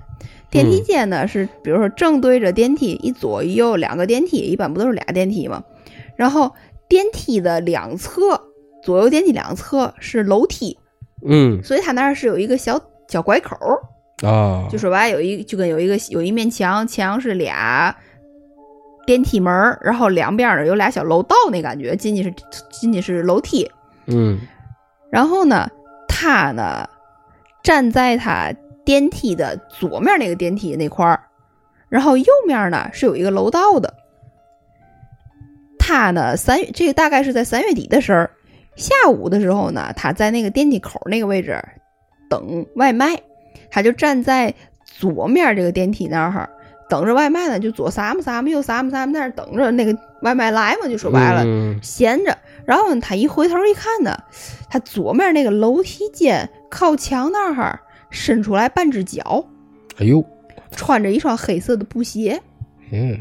[0.50, 5.64] 电梯间呢是，比如说正对着电梯，一左一右两个电梯，一般不都是俩电梯吗？
[6.14, 6.52] 然后
[6.88, 8.38] 电梯的两侧，
[8.82, 10.76] 左右电梯两侧是楼梯，
[11.26, 12.78] 嗯所以他那儿是有一个小
[13.08, 13.56] 小拐口，
[14.22, 17.96] 啊，就说白了有一就跟有一个有一面墙，墙是俩
[19.06, 22.34] 电梯门，然后两边儿呢有俩小楼道那感觉，进去是
[22.70, 23.70] 进去是楼梯，
[24.14, 24.40] 嗯
[25.10, 25.68] 然后呢，
[26.08, 26.88] 他呢
[27.62, 28.52] 站在他
[28.84, 31.20] 电梯的左面那个电梯那块儿，
[31.88, 33.92] 然后右面呢是有一个楼道的。
[35.78, 38.26] 他呢三月这个大概是在三月底的时候，
[38.76, 41.62] 下午的时候呢，他在那个电梯口那个位置
[42.30, 43.20] 等外卖，
[43.70, 46.48] 他就站在左面这个电梯那儿
[46.88, 51.42] 等着外卖呢，就左撒么撒么右撒么撒么，在那儿等着那个外卖来嘛，就说白了。
[51.44, 52.36] 嗯闲着。
[52.64, 54.16] 然后呢，他一回头一看呢，
[54.68, 59.44] 他左面那个楼梯间靠墙那儿伸出来半只脚，
[59.98, 60.24] 哎呦，
[60.70, 62.40] 穿着一双黑色的布鞋。
[62.90, 63.18] 嗯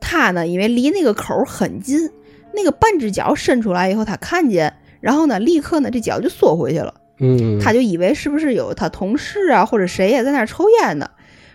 [0.00, 2.10] 他呢，因为离那个口儿很近，
[2.52, 6.94] 那个半只脚伸出来以后，他看见，然后呢，立刻呢，这脚就缩回去了。
[7.20, 11.08] 嗯，他就以为是不是有他同事啊或者谁也在那儿抽烟呢。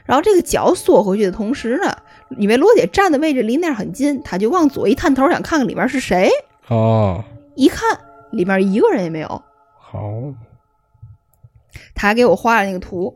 [0.05, 1.95] 然后这个脚缩回去的同时呢，
[2.37, 6.29] 因为罗姐站的位置离那儿很近，他就往左一探头，想看看里面是谁。
[6.67, 7.23] 哦，
[7.55, 7.99] 一看
[8.31, 9.27] 里面一个人也没有。
[9.79, 10.11] 好，
[11.95, 13.13] 他还给我画了那个图，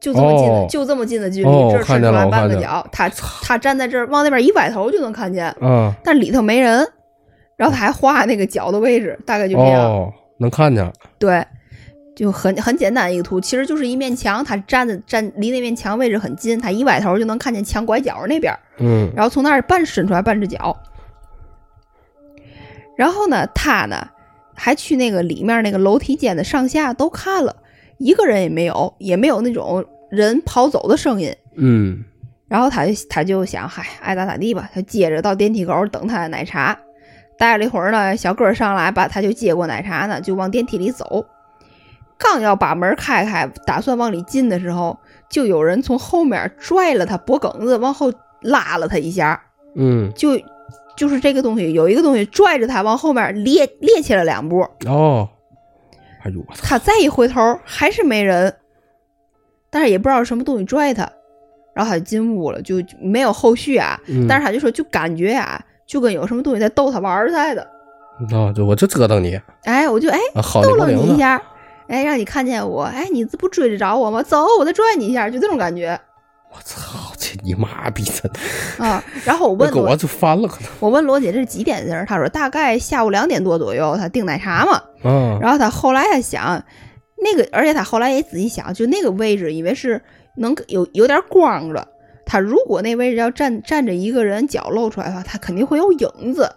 [0.00, 6.86] 就这么近的，哦就这么近的距离，哦这儿伸出来半个脚，他他站在这儿，往那边一歪头就能看见，啊，但里头没人。
[7.54, 9.82] 然后他还画那个脚的位置，大概就这样。
[9.84, 11.46] 哦，能看见，对，
[12.22, 20.80] 就很很简单一个图，其实就是一面墙，他站的站离那面墙位置很近，他一歪头就能看见墙拐角那边，嗯然后从那儿半伸出来半只脚。
[22.96, 24.06] 然后呢，他呢
[24.54, 27.56] 还去那个里面那个楼梯间的上下都看了，
[27.98, 31.34] 一个人也没有，也没有那种人跑走的声音。
[31.56, 32.04] 嗯
[32.46, 34.70] 然后他就他就想，嗨，爱咋咋地吧。
[34.72, 36.78] 他接着到电梯口等他的奶茶，
[37.36, 41.26] 待了一会儿呢，小哥上来把他就接过奶茶呢，就往电梯里走。
[42.22, 44.96] 刚要把门开开，打算往里进的时候，
[45.28, 49.42] 就有人从后面拽了他脖梗子，往后拉了他一下，
[49.74, 50.40] 嗯，就
[50.96, 54.60] 就是这个东西，有一个东西拽着他往后面趔趔趄了两步。
[54.86, 55.28] 哦，
[56.24, 58.54] 哎呦我操，他再一回头，还是没人，
[59.70, 61.10] 但是也不知道什么东西拽他，
[61.74, 63.98] 然后他就进屋了，就没有后续啊。
[64.06, 67.62] 嗯但是他就说，就感觉啊、就跟有什么东西在逗他玩儿似的。
[68.30, 71.42] 啊，就我就折腾你，哎，我就哎啊，逗了你一下，
[71.92, 74.22] 哎，让你看见我，哎，你这不追得着我吗？
[74.22, 76.00] 走，我再拽你一下，就这种感觉
[76.50, 78.30] 我操，这你妈逼的，
[78.82, 79.04] 啊。
[79.26, 82.06] 然后我问我罗，就翻了，可我问罗姐这是几点的事儿？
[82.06, 84.82] 她说大概下午两点多左右，她订奶茶嘛。
[85.02, 86.64] 能，啊，然后她后来她想，
[87.22, 90.00] 那个，而且她后来也仔细想，就那个位置，以为是
[90.38, 91.86] 能有有点光的，
[92.24, 96.50] 她如果那位置要站站着一个人脚露出来的话，她肯定会有影子，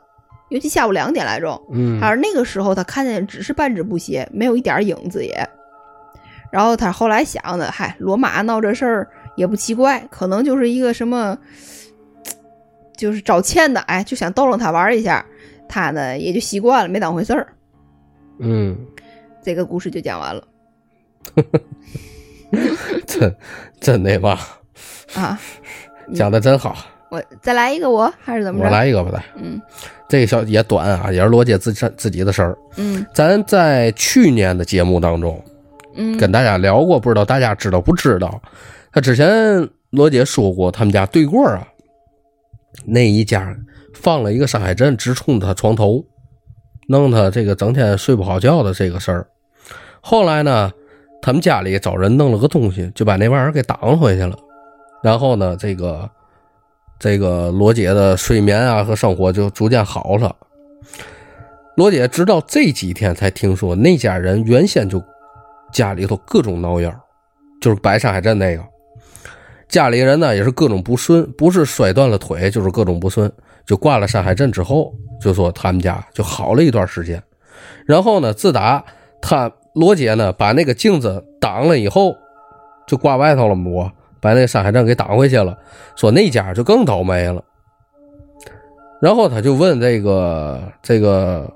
[0.49, 1.60] 尤其下午两点来钟。
[1.71, 5.47] 嗯，而那个时候他看见只是半只布鞋，没有一点影子也。
[6.51, 11.38] 然后他后来想的，嗨，罗马闹这事儿也不奇怪，可能就是一个什么，
[12.95, 15.25] 就是找欠的，哎，就想逗弄他玩一下。
[15.67, 17.47] 他呢也就习惯了，没当回事儿。
[18.39, 18.77] 嗯，
[19.41, 20.47] 这个故事就讲完了
[23.08, 23.36] 真
[23.79, 24.38] 真那嘛，
[25.15, 25.39] 啊。
[26.13, 26.77] 讲的真好，
[27.09, 28.71] 我再来一个我，还是怎么着我？
[28.71, 29.61] 来一个吧，来，嗯
[30.07, 32.57] 这个小也短啊，也是罗姐自自己的事儿。
[32.77, 35.41] 嗯咱在去年的节目当中
[35.95, 38.41] 嗯，跟大家聊过，不知道大家知道不知道？
[38.91, 41.67] 他之前罗姐说过，他们家对过啊，
[42.85, 43.55] 那一家
[43.93, 46.03] 放了一个山海镇，直冲他床头，
[46.87, 49.27] 弄他这个整天睡不好觉的这个事儿。
[50.01, 50.71] 后来呢，
[51.21, 54.37] 他们家里找人弄了个东西，就把那玩意儿给挡回去了。
[55.01, 56.09] 然后呢，这个
[56.99, 60.36] 这个罗姐的睡眠啊和生活就逐渐好了。
[61.75, 65.03] 罗姐直到这几天才听说，那家人原先就
[65.73, 66.89] 家里头各种闹妖，
[67.62, 68.63] 就是摆山海镇那个。
[69.67, 73.31] 家里人呢也是各种不顺，不是摔断了腿，就是各种不顺。
[73.65, 77.21] 就挂了山海镇之后，就说他们家就好了一段时间。
[77.86, 78.86] 然后呢，自打
[79.21, 82.15] 他罗姐呢把那个镜子挡了以后，
[82.88, 83.91] 就挂外头了嘛，我
[84.25, 85.55] 把那个山海镇给挡回去了。
[85.95, 87.43] 说那家就更倒霉了。
[88.99, 91.53] 然后他就问这个这个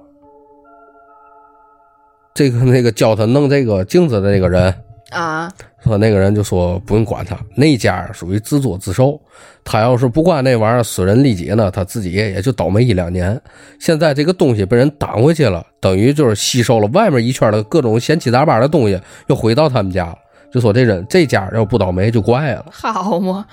[2.36, 4.74] 这个那个教他弄这个镜子的那个人，
[5.10, 5.52] 啊，
[5.84, 9.20] 说那个人就说不用管他，那家属于自作自受。
[9.64, 13.40] 他要是不管那玩意儿损人利己呢，他自己也就倒霉一两年。
[13.80, 20.18] 现在这个东西被人挡回去了，等于就是吸收了外面一圈的各种闲七杂八的东西，又回到他们家了。
[20.52, 23.46] 就说这人这家要不倒霉就怪了，好嘛，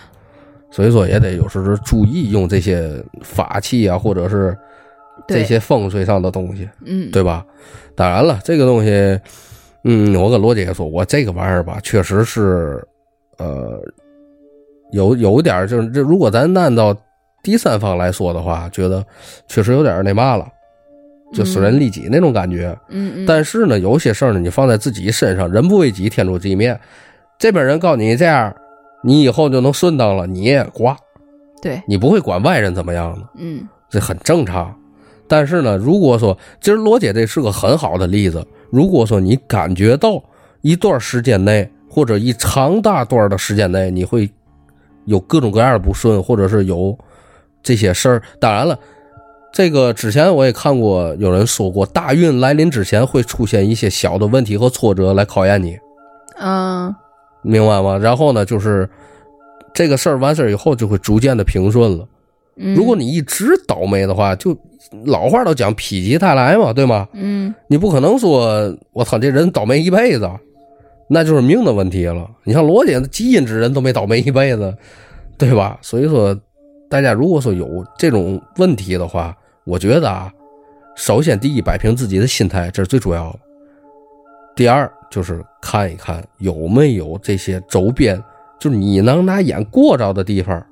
[0.70, 4.56] 所以说也得有时候注意用这些法器啊，或者是
[5.28, 6.68] 这些风水上的东西。
[6.85, 7.44] 嗯，对吧？
[7.94, 9.18] 当然了，这个东西，
[9.85, 12.87] 嗯，我跟罗姐也说，我这个玩意儿吧，确实是，
[13.38, 13.80] 呃，
[14.92, 16.96] 有有点儿就是这，如果咱按照
[17.42, 19.04] 第三方来说的话，觉得
[19.48, 20.46] 确实有点儿那嘛了，
[21.37, 22.77] 就损人利己那种感觉。
[22.88, 26.79] 嗯嗯，但是呢，有些事儿呢，你放在自己身上，人不为己，天诛地灭。
[27.38, 28.55] 这边人告诉你这样，
[29.05, 30.96] 你以后就能顺当了，你也挂，
[31.61, 33.29] 对，你不会管外人怎么样的。
[33.38, 34.75] 嗯这很正常。
[35.29, 40.23] 但是呢，如果说其实罗姐这是个很好的例子，如果说你感觉到
[40.63, 44.31] 一段时间内或者一长大段的时间内，你会
[45.04, 46.96] 有各种各样的不顺，或者是有
[47.63, 48.23] 这些事儿。
[48.40, 48.79] 当然了，
[49.57, 55.79] 这个之前我也看过有人说过，大运来临之前会出现一些小的问题和挫折来考验你，
[56.38, 56.94] 嗯
[57.40, 57.96] 明白吗？
[57.96, 58.87] 然后呢，就是
[59.73, 62.07] 这个事儿完事儿以后就会逐渐的平顺了。
[62.57, 64.54] 嗯，如果你一直倒霉的话，就
[65.07, 67.09] 老话都讲否极泰来嘛，对吗？
[67.15, 70.31] 嗯你不可能说我操这人倒霉一辈子，
[71.09, 72.29] 那就是命的问题了。
[72.44, 74.77] 你像罗姐基因之人都没倒霉一辈子，
[75.38, 75.79] 对吧？
[75.81, 76.38] 所以说，
[76.90, 79.35] 大家如果说有这种问题的话，
[79.67, 80.33] 我觉得啊，
[80.94, 83.38] 首先第一摆平自己的心态，这是最主要的。
[84.54, 88.17] 第二就是看一看有没有这些周边
[88.60, 90.64] 就是你能拿眼过着的地方，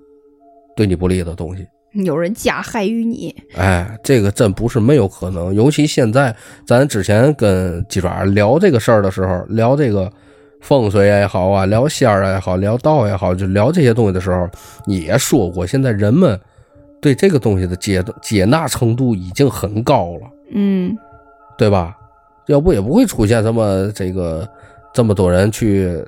[0.76, 1.66] 对你不利的东西。
[2.04, 5.52] 有人加害于你，哎，这个真不是没有可能。
[5.52, 6.34] 尤其现在，
[6.64, 10.10] 咱之前跟鸡爪聊这个事儿的时候，聊这个
[10.60, 14.48] 风水也好啊，聊仙儿也好，聊道也好，就聊这些东西的时候，
[14.86, 16.40] 也说过，现在人们
[17.04, 20.20] 对这个东西的接接纳程度已经很高了，
[20.54, 20.96] 嗯，
[21.58, 21.94] 对吧？
[22.46, 24.48] 要不也不会出现什么这个
[24.94, 26.02] 这么多人去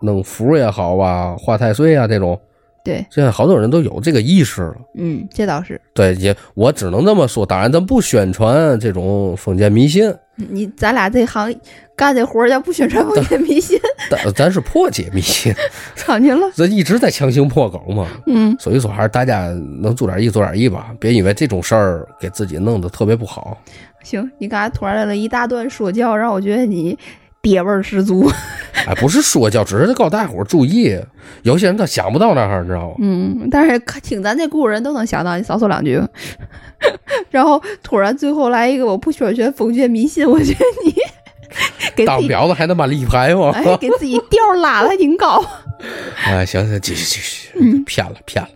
[0.00, 2.40] 弄符也好啊，画太岁啊这种。
[2.82, 4.74] 对，现在好多人都有这个意识了。
[4.94, 5.80] 嗯，这倒是。
[5.92, 7.44] 对，也我只能这么说。
[7.44, 10.12] 当然，咱不宣传这种封建迷信。
[10.36, 11.54] 你咱俩这行
[11.94, 13.78] 干这活儿，咱不宣传封建迷信。
[14.10, 15.54] 咱咱是破解迷信。
[15.94, 16.50] 操您了。
[16.54, 18.06] 咱一直在强行破梗嘛。
[18.26, 18.56] 嗯。
[18.58, 19.48] 所以说，还是大家
[19.82, 23.58] 能做点意做点意吧，别因为这种事儿给自己弄得特别不好。
[24.02, 26.98] 行，你刚才突然来了一大段说教，让我觉得你。
[27.42, 28.30] 爹味儿十足，
[28.86, 30.98] 哎，不是说教，只是告大伙儿注意。
[31.42, 32.96] 有些人他想不到那儿，你知道吗？
[33.00, 36.00] 嗯，但是听咱这故事人都能想到，你少说两句。
[37.30, 40.94] 然后突然最后来一个，我不宣传封建迷信，我觉得你
[41.96, 43.50] 给当婊子还能把立牌吗？
[43.54, 45.42] 哎，给自己调拉的还挺高。
[46.24, 48.50] 哎，行行，继续继续，骗了骗了。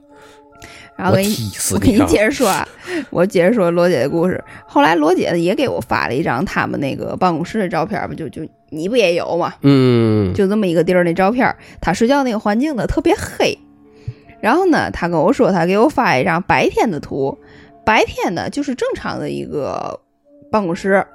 [0.97, 2.67] 然后给你，我给你接着说啊，
[3.11, 4.43] 我接着说罗姐的故事。
[4.67, 9.55] 后来罗姐也给我发了一张他们那个办公室的照片吧，就就你不也有吗？
[9.63, 13.59] 嗯，就这么一个地儿那照片，他睡觉那个环境呢特别黑。
[14.41, 17.39] 然后呢，他跟我说他给我发一张白天的图，
[17.87, 19.99] 白天呢就是正常的一个
[20.51, 21.07] 办公室，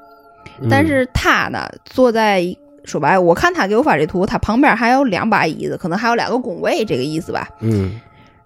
[0.69, 2.43] 但是他呢坐在
[2.85, 7.47] 说白，我看他给我发这图，他旁边还有两把椅子，可能还有两个工位，这个意思吧？
[7.59, 7.99] 嗯。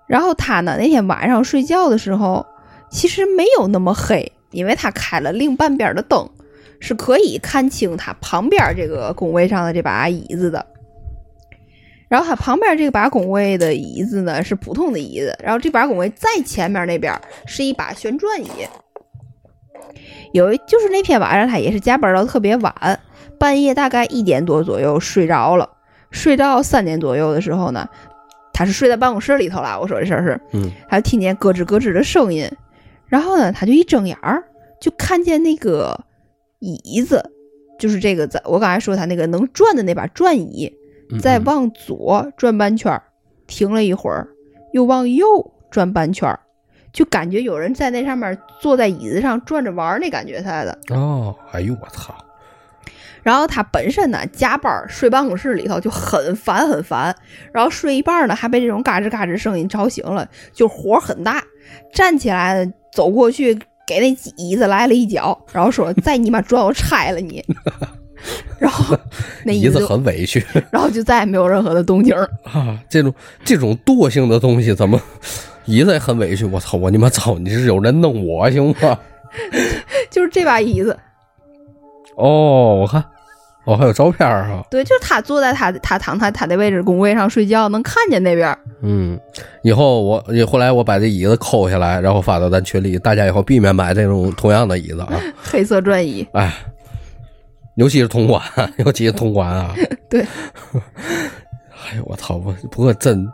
[0.06, 2.46] 然后他呢，那天晚上睡觉的时候，
[2.90, 6.30] 其实没有那么黑，因为他开了另半边的灯，
[6.84, 10.66] 是可以看清他旁边这个工位上的这把椅子的。
[12.10, 18.50] 然后他旁边这把工位的椅子呢是普通的椅子，然后这把工位再前面那边是一把旋转椅。
[20.34, 23.00] 有一就是那天晚上他也是加班到特别晚，
[23.40, 25.70] 半夜大概一点多左右睡着了，
[26.12, 27.88] 睡到三点左右的时候呢。
[28.52, 32.48] 他是睡在办公室里头了，我说这事儿是，嗯，他就听见咯吱咯吱的声音，
[33.08, 34.44] 然后呢，他就一睁眼儿，
[34.80, 36.00] 就看见那个
[36.64, 37.24] 椅子，
[37.78, 40.72] 就是这个在我刚才说他那个能转的那把转椅，
[41.22, 43.02] 再往左转半圈，
[43.48, 44.28] 停了一会儿，
[44.72, 45.26] 又往右
[45.70, 46.40] 转半圈，
[46.92, 50.80] 就感觉有人在那上面坐在椅子上转着玩那感觉似的。
[50.90, 52.16] 哦，哎呦我操！
[53.22, 57.16] 然后他本身呢加班睡办公室里头就很烦很烦，
[57.54, 61.42] 然后睡一半呢还被这种嘎吱嘎吱声音吵醒了，就火很大，
[61.94, 67.44] 站起来走过去给那椅子来了一脚，然后说 再你妈砖我拆了你，
[68.60, 68.98] 然后
[69.44, 73.14] 那椅子很委屈， 然后就再也没有任何的动静啊，这种
[73.44, 75.00] 这种惰性的东西怎么
[75.66, 76.46] 椅子也很委屈？
[76.46, 78.98] 我操我你妈操你是有人弄我行吗？
[80.12, 80.98] 就是这把椅子。
[82.16, 83.04] 哦，我看，
[83.66, 84.62] 哦，还有照片哈。
[84.70, 88.58] 对，就是他坐在他他躺他他的位置工位上睡觉，能看见那边。
[88.82, 89.18] 嗯，
[89.64, 95.14] 以后我后来我把这椅子抠下来，然后发到咱群里，大家以后避免买这种同样的椅子啊。
[95.42, 96.28] 黑色转椅。
[96.34, 96.54] 哎，
[97.76, 98.42] 尤其是同款，
[98.84, 99.74] 尤其是同款啊。
[100.10, 100.22] 对。
[100.22, 102.36] 哎呦我操！
[102.38, 103.28] 我不过真。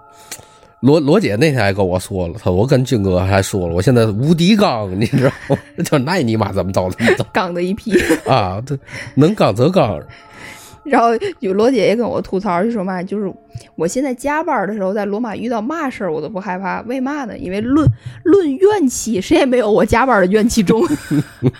[0.81, 5.57] 罗罗姐那天还跟我说了，她我跟军哥还说了，我现在无敌刚，你知道吗？
[5.83, 7.91] 就那你妈怎么着怎么着，刚的一批
[8.25, 8.77] 啊，这
[9.15, 9.99] 能刚则刚。
[10.85, 11.09] 然后
[11.39, 13.31] 有罗姐也跟我吐槽，就说嘛，就是
[13.75, 17.37] 我现在加班的时候，在罗马遇到嘛事儿我都不害怕，为嘛呢？
[17.37, 17.87] 因为论
[18.23, 20.81] 论怨气，谁也没有我加班的怨气重。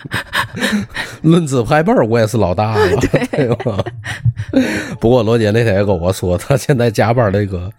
[1.22, 3.84] 论资排辈，我也是老大了，对吧？
[4.98, 7.70] 不过罗姐那天也跟我说，她现在加班那个。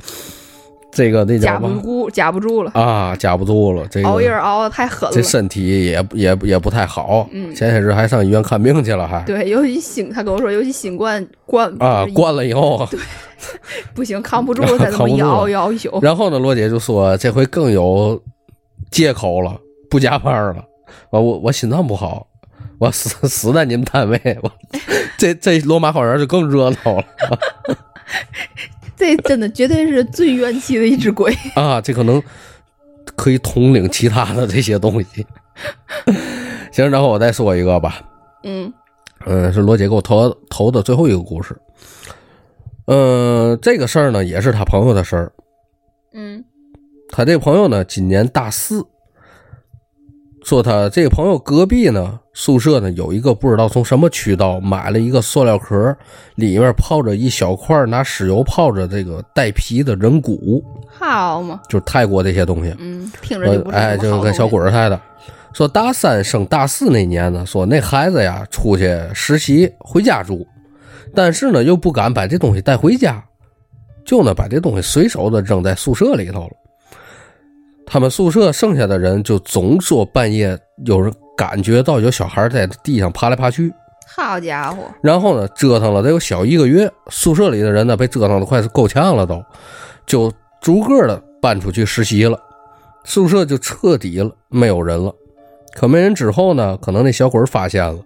[0.92, 3.88] 这个那叫夹不住，夹不住了啊，夹不住了。
[3.90, 7.28] 这个熬夜熬的太狠了，这身体也也也不太好。
[7.32, 13.00] 嗯，前些日还上医院看病去了，还对，尤其新，他跟我说，尤其新冠冠啊，冠了以后，对，
[13.94, 16.00] 不行，扛不住，再 这么一熬一熬一宿。
[16.02, 18.22] 然后呢，罗姐就说，这回更有
[18.90, 19.58] 借口了，
[19.90, 20.66] 不加班了。
[21.10, 22.28] 我我我心脏不好，
[22.80, 24.52] 我死死在你们单位，我
[25.18, 27.04] 这这罗马花园就更热闹了。
[29.02, 31.82] 这真的绝对是最冤气的一只鬼 啊！
[31.82, 32.22] 这可能
[33.16, 35.26] 可以统领其他的这些东西。
[36.72, 38.00] 行，然后我再说一个吧。
[38.44, 38.72] 嗯
[39.26, 41.60] 嗯，是罗姐给我投投的最后一个故事。
[42.86, 45.32] 嗯，这个事儿呢，也是他朋友的事儿。
[46.14, 46.46] 嗯，
[47.10, 48.86] 他这朋友呢，今年大四。
[50.44, 55.96] 说他这个朋友隔壁呢宿舍呢有一个不知道从什么渠道买了一个塑料壳，
[56.36, 62.76] 里面泡着一小块拿石油泡着这个带皮的人骨，好嘛，就是泰国这些东西。
[62.80, 65.00] 嗯，听着哎，就是跟小鬼儿似的。
[65.54, 70.48] 说大三升大四那年呢，说那孩子呀出去实习回家住，
[71.14, 73.24] 但是呢又不敢把这东西带回家，
[74.04, 76.52] 就呢把这东西随手的扔在宿舍里头了。
[77.94, 83.70] 他们宿舍剩下的人就总说半夜有人感觉到有小孩在地上爬来爬去，
[84.16, 89.44] 好家伙，然后呢折腾了得有小一个月，宿舍里的人呢被折腾的快是够呛了都，
[90.06, 90.32] 就
[90.62, 92.40] 逐个的搬出去实习了，
[93.04, 95.14] 宿舍就彻底了没有人了。
[95.76, 98.00] 可没人之后呢，可能那小鬼儿发现了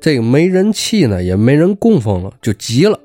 [0.00, 2.98] 这个没人气呢，也没人供奉了，就急了，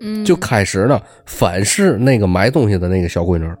[0.00, 3.58] 嗯，就开始呢反噬那个买东西的那个小闺女儿。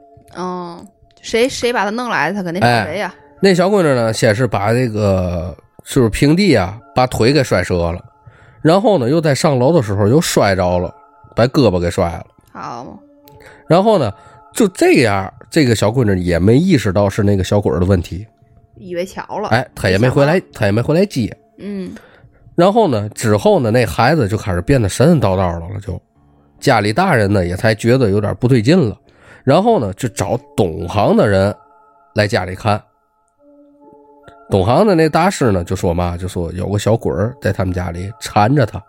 [1.22, 3.14] 嗯，谁谁把他弄来的，他肯定哎找谁呀？
[3.40, 8.04] 那小闺女呢，先是把这个就是平地啊，把腿给摔折了，
[8.60, 10.94] 然后呢，又在上楼的时候又摔着了，
[11.34, 12.26] 把胳膊给摔了。
[12.52, 12.98] 好嘛，
[13.66, 14.12] 然后呢，
[14.52, 18.26] 就这样，这个小闺女也没意识到是那个小鬼的问题，
[18.76, 21.36] 以为巧了，哎，她也没回来，她也没回来接。
[21.58, 21.92] 嗯，
[22.54, 26.00] 然后呢，之后呢，那孩子就开始变得神神叨叨的了，就
[26.60, 28.96] 家里大人呢也才觉得有点不对劲了，
[29.44, 31.54] 然后呢，就找懂行的人
[32.14, 32.80] 来家里看。
[34.50, 38.82] 懂行的那大师呢就说嘛，就说有个小鬼儿在他们家里缠着他。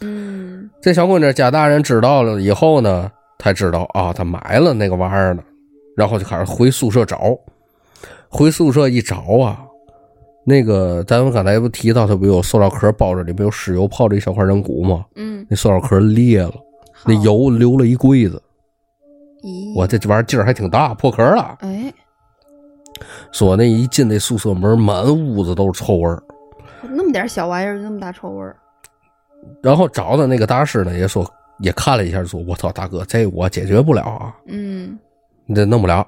[0.00, 5.42] 嗯，这小姑娘家大人知道了以后呢，才知道啊，他买了那个玩意儿呢，
[5.96, 7.36] 然后就开始回宿舍找。
[8.28, 9.64] 回宿舍一找啊，
[10.44, 15.04] 那个咱们刚才不提到，他不有塑料壳包着，里面有尸油泡着一小块人骨吗？
[15.16, 16.52] 嗯，那塑料壳裂了，
[17.06, 18.40] 那，油流了一柜子。
[19.42, 21.56] 咦，我这玩意儿劲儿还挺大，破壳了。
[21.60, 21.92] 哎，
[23.32, 26.22] 说那一进那宿舍门，满屋子都是臭味儿。
[26.82, 28.56] 那么点小玩意儿，那么大臭味儿，
[29.62, 31.26] 然后找的那个大师呢，也说
[31.60, 34.98] 也看了一下，说：“我操，大哥，这我解决不了啊。”嗯，
[35.46, 36.06] 你这弄不了。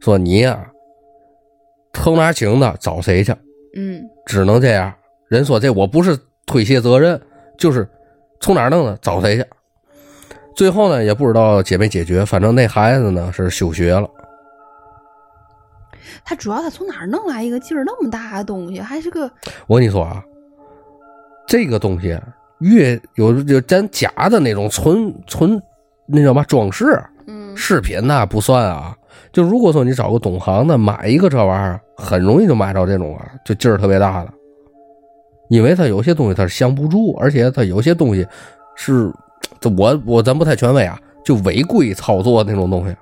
[0.00, 0.66] 说你呀、
[1.92, 3.34] 偷哪请的找谁去？
[3.76, 4.92] 嗯，只能这样。
[5.28, 7.20] 人说这我不是推卸责任，
[7.58, 7.88] 就是
[8.40, 9.44] 从哪儿弄的找谁去。
[10.54, 14.08] 最后呢，也不知道解没解决，反正那孩子呢是休学了。
[16.24, 19.30] 他主要他从哪儿弄来一个劲儿那么大的东西，还是个，
[19.66, 20.22] 我跟你说啊，
[21.46, 22.18] 这个东西
[22.60, 25.60] 越有就咱假的那种纯纯
[26.06, 28.96] 那叫嘛装饰嗯，饰品那不算啊。
[29.32, 34.32] 就如果说你找个懂行的买一个这玩意儿，很容易就买着这种啊，就劲儿特别大的。
[35.50, 38.26] 因为它有些东西它是降不住，而且它有些东西
[38.76, 39.12] 是，
[39.64, 42.94] 这我我咱不太权威啊，就违规操作那种东西，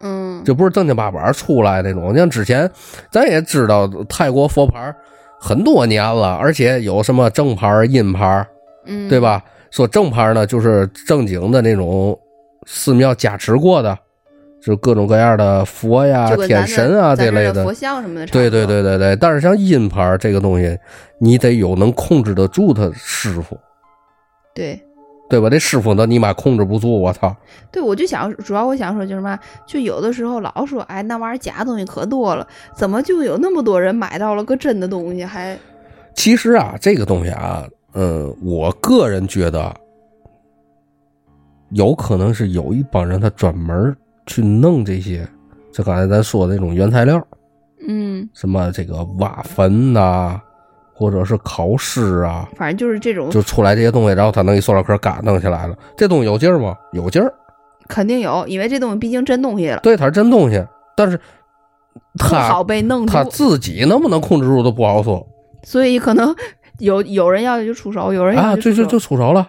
[0.00, 2.16] 嗯，就不是正经八百出来那种。
[2.16, 2.68] 像之前
[3.10, 4.92] 咱也知道泰国佛牌
[5.40, 8.44] 很多年了，而且有什么正牌、阴牌，
[8.86, 9.20] 嗯，对？
[9.20, 9.42] 吧？
[9.70, 12.18] 说正牌呢，就是正经的那种
[12.66, 13.96] 寺庙加持过的，
[14.62, 17.72] 就各种各样的佛呀天神啊这类的的佛。
[17.72, 20.78] 像什么的，对对，对对对，但是像阴牌这个东西，
[21.18, 23.58] 你得有能控制得住他师傅，
[24.54, 24.78] 对
[25.28, 25.48] 对吧？
[25.48, 27.34] 这师傅呢，你妈控制不住，我操！
[27.70, 32.46] 对，我就想，主要我想说就是嘛，就有的时候老说，哎，那玩意儿假东西可多了，
[32.76, 35.58] 怎么就有那么多人买到了个真的东西，还
[36.14, 39.74] 其实啊，这个东西啊，嗯，我个人觉得，
[41.70, 43.96] 有可能是有一帮人他专门
[44.26, 45.26] 去弄这些，
[45.72, 47.26] 就刚才咱说的那种原材料，
[47.88, 50.38] 嗯，什么这个挖坟呐、
[50.94, 55.76] 或者是考试啊，反正就是这种就出来这些东西，然后他弄一塑料壳嘎弄起来了。
[55.96, 56.76] 这东西有劲儿吗？
[56.92, 57.32] 有劲儿，
[57.88, 60.64] 肯定有，因为这东西毕竟真东西了，对，它是真东西，
[60.96, 61.18] 但是
[62.18, 65.26] 他好被弄他，自己能不能控制住都不好说
[65.64, 66.34] 所以可能
[66.78, 69.48] 有有人要就出手，有人啊，就要就就出手了，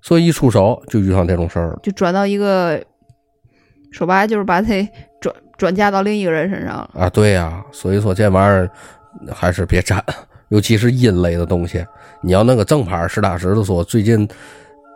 [0.00, 1.78] 所以一出手就遇上这种事儿了。
[1.82, 2.82] 就转到一个，
[3.90, 4.68] 说白了就是把它
[5.20, 6.90] 转转嫁到另一个人身上了。
[6.94, 8.70] 啊，对呀、所以说这玩意儿
[9.32, 10.02] 还是别沾，
[10.52, 11.84] 尤其是阴类的东西。
[12.20, 14.28] 你要那个正牌，实打实的说，最近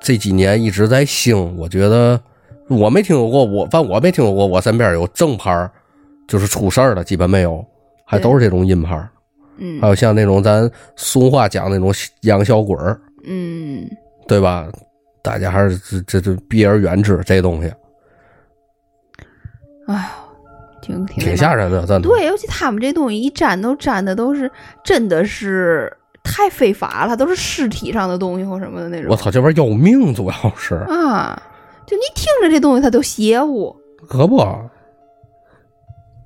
[0.00, 2.20] 这几年一直在兴，我觉得
[2.68, 5.68] 我没听说过，我反正我没听说过，我身边有正牌，
[6.28, 7.64] 就是出事儿的，基本没有，
[8.04, 8.96] 还都是这种阴牌。
[9.58, 11.90] 嗯还有像那种咱俗话讲那种
[12.20, 13.88] 养小鬼儿，嗯，
[14.28, 14.68] 对吧？
[15.22, 17.76] 大家还是这这这避而远之，这东西哎，
[20.80, 22.00] 挺挺挺吓人的。
[22.00, 24.50] 对，尤其他们这东西一粘都粘的都是
[24.84, 29.10] 真的是太非法了，都是尸体上的东西或什么的那种。
[29.10, 31.40] 我操，这玩意儿要命，主要是啊！
[31.86, 33.76] 就你听着这东西它都邪乎，
[34.08, 34.38] 可不，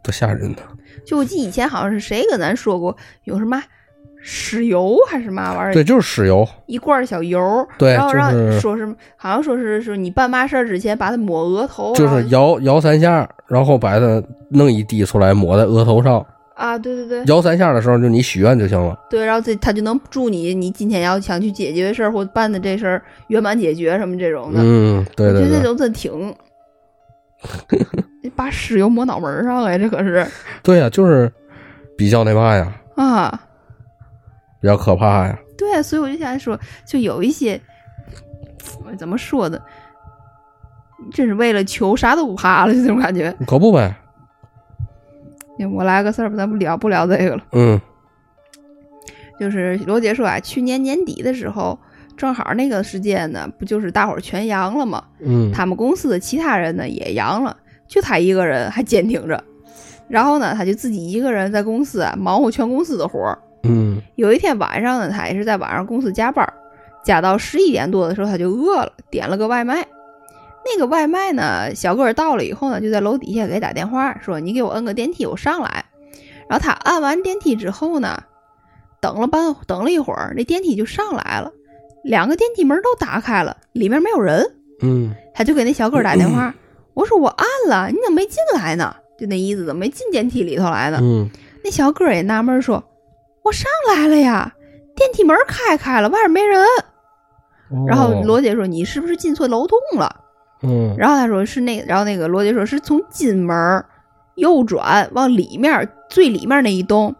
[0.02, 0.58] 多吓人呢。
[1.06, 3.62] 就我记得以前好像是谁跟咱说过，有什么
[4.24, 16.24] 豉油还是嘛玩意儿，对，就是豉油，一罐小油，对然后让就是说是好像说是说你办嘛事儿之前把它抹额头，就是摇摇三下，然后把它弄一滴出来抹在额头上。
[16.54, 17.24] 啊，对对对。
[17.24, 18.94] 摇三下的时候，就你许愿就行了。
[19.08, 26.34] 对，然后这他就能祝你你今天要想去解决的事儿或办的这事儿圆满解决什么这种的，嗯，对对对，我觉得这种真挺。
[28.36, 30.26] 把屎油抹脑门儿上哎，这可是。
[30.62, 31.32] 对呀、就是
[31.96, 33.40] 比较那嘛呀，啊，
[34.60, 35.38] 比较可怕呀。
[35.56, 37.60] 对，所以我就想说，就有一些
[38.98, 39.58] 怎么说呢，
[41.12, 43.34] 真是为了求啥都不怕了，就这种感觉。
[43.46, 43.94] 可不呗，
[45.74, 47.44] 我来个事儿吧，咱不聊不聊这个了。
[47.52, 47.80] 嗯
[49.38, 51.78] 就是罗姐说啊，去年年底的时候，
[52.14, 55.02] 正好那个时间呢，不就是大伙儿全阳了吗？
[55.20, 57.56] 嗯他们公司的其他人呢也阳了，
[57.88, 59.42] 就他一个人还坚挺着。
[60.08, 63.38] 然后呢，他就自己一个人在公司啊忙活全公司的活儿。
[63.62, 66.52] 嗯有一天晚上呢，他也是在晚上公司加班儿，
[67.04, 69.86] 加到十一点多的时候，他就饿了，点了个外卖。
[70.62, 75.84] 那个外卖呢，小哥儿到了以后呢，就在楼底下给打电话说：“你给我摁个电梯，我上来。”
[76.48, 78.22] 然后他按完电梯之后呢，
[79.00, 81.50] 等了半等了一会儿，那电梯就上来了，
[82.04, 84.44] 两个电梯门都打开了，里面没有人。
[84.82, 86.54] 嗯他就给那小哥儿打电话，
[86.94, 88.94] 我说我按了，你怎么没进来呢？
[89.18, 90.98] 就那意思，怎么没进电梯里头来呢？
[91.00, 91.28] 嗯
[91.64, 92.82] 那小哥儿也纳闷说
[93.42, 94.54] ：“我上来了呀，
[94.94, 96.64] 电梯门开开了，外面没人。”
[97.86, 100.24] 然后哦罗姐说：“你是不是进错楼栋了
[100.62, 103.84] 嗯？”然后他说：“是那。”然后那个罗姐说：“是从进门
[104.34, 107.14] 右转往里面最里面那一栋。”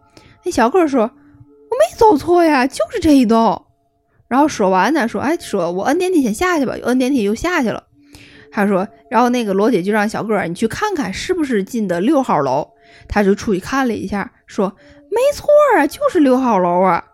[0.45, 3.67] 那小个儿说：“我没走错呀，就是这一栋。”
[4.27, 7.85] 然后说完呢，说：“哎，说我摁电梯先下去吧。”摁电梯就下去了。
[8.51, 12.69] 他说：“然后那个罗姐就让小个儿你去看看是不是进的六号楼。”
[13.07, 14.75] 他就出去看了一下，说
[15.11, 17.05] ：“没错啊，就是六号楼啊，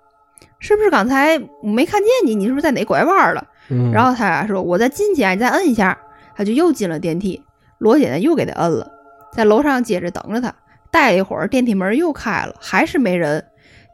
[0.60, 2.34] 是不是刚才我没看见你？
[2.34, 5.98] 你是不是在哪拐弯了？”嗯，然后他俩说：“我再进去啊，你再摁一下。”
[6.36, 7.42] 他就又进了电梯。
[7.78, 8.92] 罗姐呢又给他摁了，
[9.32, 10.54] 在楼上接着等着他。
[10.90, 13.46] 待了一会儿，电梯门又开了，还是没人。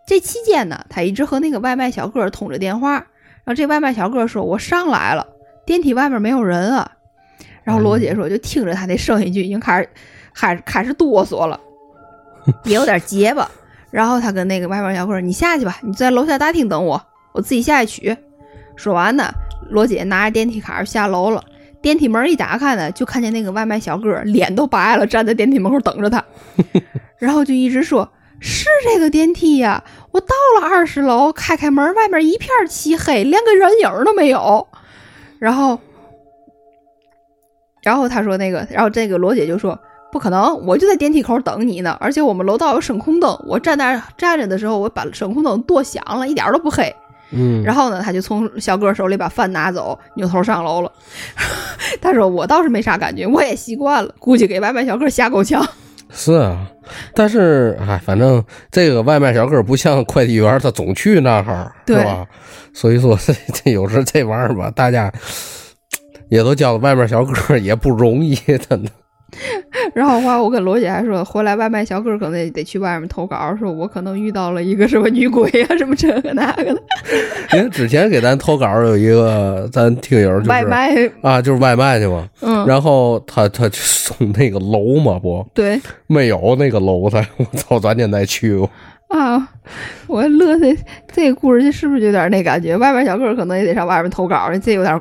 [0.06, 2.94] 这期间呢，他一直和那个外卖小哥通着电话。
[3.44, 5.26] 然后这外卖小哥说：“我上来了，
[5.64, 6.92] 电梯外面没有人啊。”
[7.64, 9.88] 然后罗姐说：“就听着他那声音就已经开始，
[10.34, 11.58] 开始开始哆嗦了，
[12.64, 13.50] 也 有点结巴。”
[13.92, 17.00] 然后他跟那个外卖小哥说：“你下去吧，你在楼下大厅等我，
[17.32, 18.16] 我自己下去取。”
[18.74, 19.30] 说完呢，
[19.68, 21.44] 罗姐拿着电梯卡下楼了。
[21.82, 26.24] 电梯门一打开呢，就看见那个外卖小哥脸都白了，站在电梯门口等着他，
[27.18, 28.08] 然后就一直说
[28.40, 30.28] ：“是这个电梯呀，我到
[30.58, 34.66] 了二十楼，开开门，外面一片漆黑，连个人影都没有。”
[35.38, 35.78] 然后，
[37.82, 39.78] 然后他说那个，然后这个罗姐就说
[40.12, 46.94] ：“不可能，我就在电梯口等你呢，而且我们楼道有声控灯，我站那儿站着的时候，我把声控灯剁响了，一点都不黑。”
[47.34, 50.92] 嗯，然后呢，他就从小哥手里把饭拿走，扭头上楼了。
[51.98, 54.14] 他说：“我倒是没啥感觉，我也习惯了。
[54.18, 55.66] 估计给外卖小哥吓够呛。
[56.10, 56.66] 是啊，
[57.14, 62.26] 但是哎，反正这个外卖小哥不像快递员，他总去那儿，是对吧？
[62.74, 65.10] 所以说这这有时这玩意儿吧，大家
[66.28, 68.90] 也都叫外卖小哥也不容易，真的。
[69.94, 76.82] 然后后来我跟罗姐还说，回来外卖小哥可能得去外面投稿，说我可能遇到了一个什么女鬼啊，什么这个那个的
[77.52, 80.94] 因为之前给咱投稿有一个咱听友就是外卖。
[81.20, 88.70] 啊，就是外卖去嘛，嗯，然后他他送那个楼嘛不对没有那个楼他， 我操，咱现在去过。
[89.08, 89.46] 啊，
[90.06, 90.74] 我乐的
[91.12, 92.76] 这个故事是不是有点那感觉？
[92.78, 94.98] 外卖小哥可能也得上外面投稿，这有点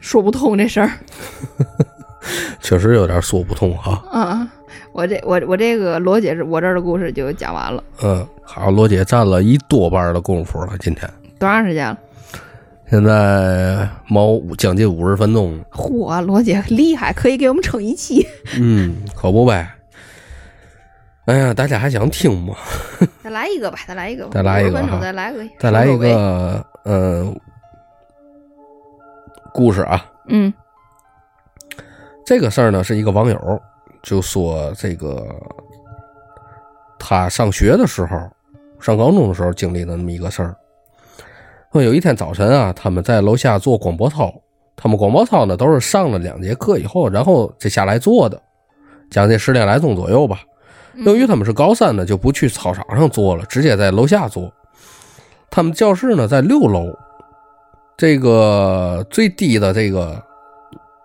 [0.00, 0.90] 说不通这事儿。
[2.60, 4.02] 确实有点说不通哈。
[4.10, 4.48] 啊，
[4.92, 11.08] 我这我我这个罗姐是我这儿的故事就讲完了，嗯，好，罗姐占了一多半的功夫了，今天
[11.38, 11.98] 多长时间了？
[12.90, 18.26] 现在猫五将近五十分钟，嚯，罗姐厉害，可以给我们撑一期。
[18.60, 19.68] 嗯，可不呗。
[21.24, 22.54] 哎呀，大家还想听吗？
[23.24, 25.96] 再来一个吧，再来一个吧，再来一个50分钟哈再来个，再来一。
[25.96, 27.34] 个，呃，
[29.52, 30.04] 故事啊。
[30.28, 30.52] 嗯
[32.24, 33.62] 这个事儿呢，是一个网友
[34.02, 35.26] 就说这个
[36.98, 38.16] 他上学的时候，
[38.80, 40.56] 上高中的时候经历的那么一个事儿。
[41.72, 44.32] 说有一天早晨啊，他们在楼下做广播操，
[44.76, 48.40] 他们广播操呢都是上了两节课以后，然后再下来做的，
[49.10, 50.40] 将近十点来钟左右吧。
[50.94, 54.52] 由于他们是高三呢，就不去操场上做了，直接在楼下做。
[55.50, 56.86] 他们教室呢在六楼，
[57.96, 60.22] 这个最低的这个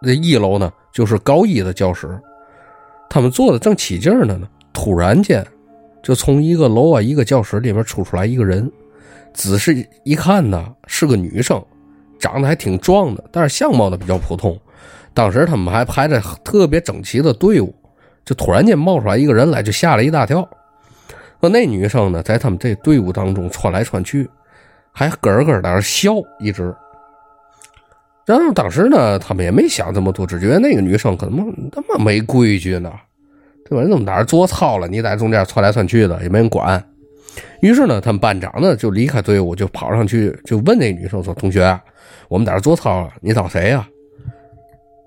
[0.03, 2.19] 这一楼呢就是高一的教室。
[3.09, 5.45] 他们坐的正起劲儿呢呢，突然间
[6.03, 8.71] 就从一个楼啊一个教室里面出出来一个人，
[9.33, 11.63] 仔细一看呢是个女生，
[12.19, 14.57] 长得还挺壮的，但是相貌呢比较普通。
[15.13, 17.73] 当时他们还排着特别整齐的队伍，
[18.23, 20.47] 就突然间冒出来一个人来，就吓了一大跳。
[21.41, 24.29] 说那女生呢，在他们这队伍当中穿来穿去，
[24.91, 26.75] 还咯咯在那笑，一直。
[28.29, 32.93] 然后当时呢，他们也没想这么多，只觉得那个女生可能他妈没规矩呢，
[33.67, 33.83] 对吧？
[33.83, 34.87] 你怎么在这做操了？
[34.87, 36.83] 你在中间窜来窜去的，也没人管。
[37.61, 41.75] 于是呢，他们班长呢就离开队伍，就跑上去就问那女生说：“同学，
[42.27, 43.87] 我们在这做操了，你找谁呀？”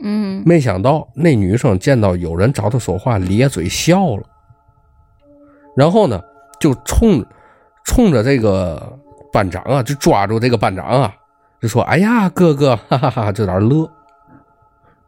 [0.02, 4.24] 嗯，没想到那女生见到有人找她说话，咧嘴笑了，
[5.76, 6.20] 然后呢，
[6.58, 7.24] 就冲
[7.84, 8.98] 冲着这个
[9.32, 11.14] 班长啊，就抓住这个班长啊，
[11.62, 13.88] 就说：“哎呀，哥哥，哈哈哈！”就在那乐。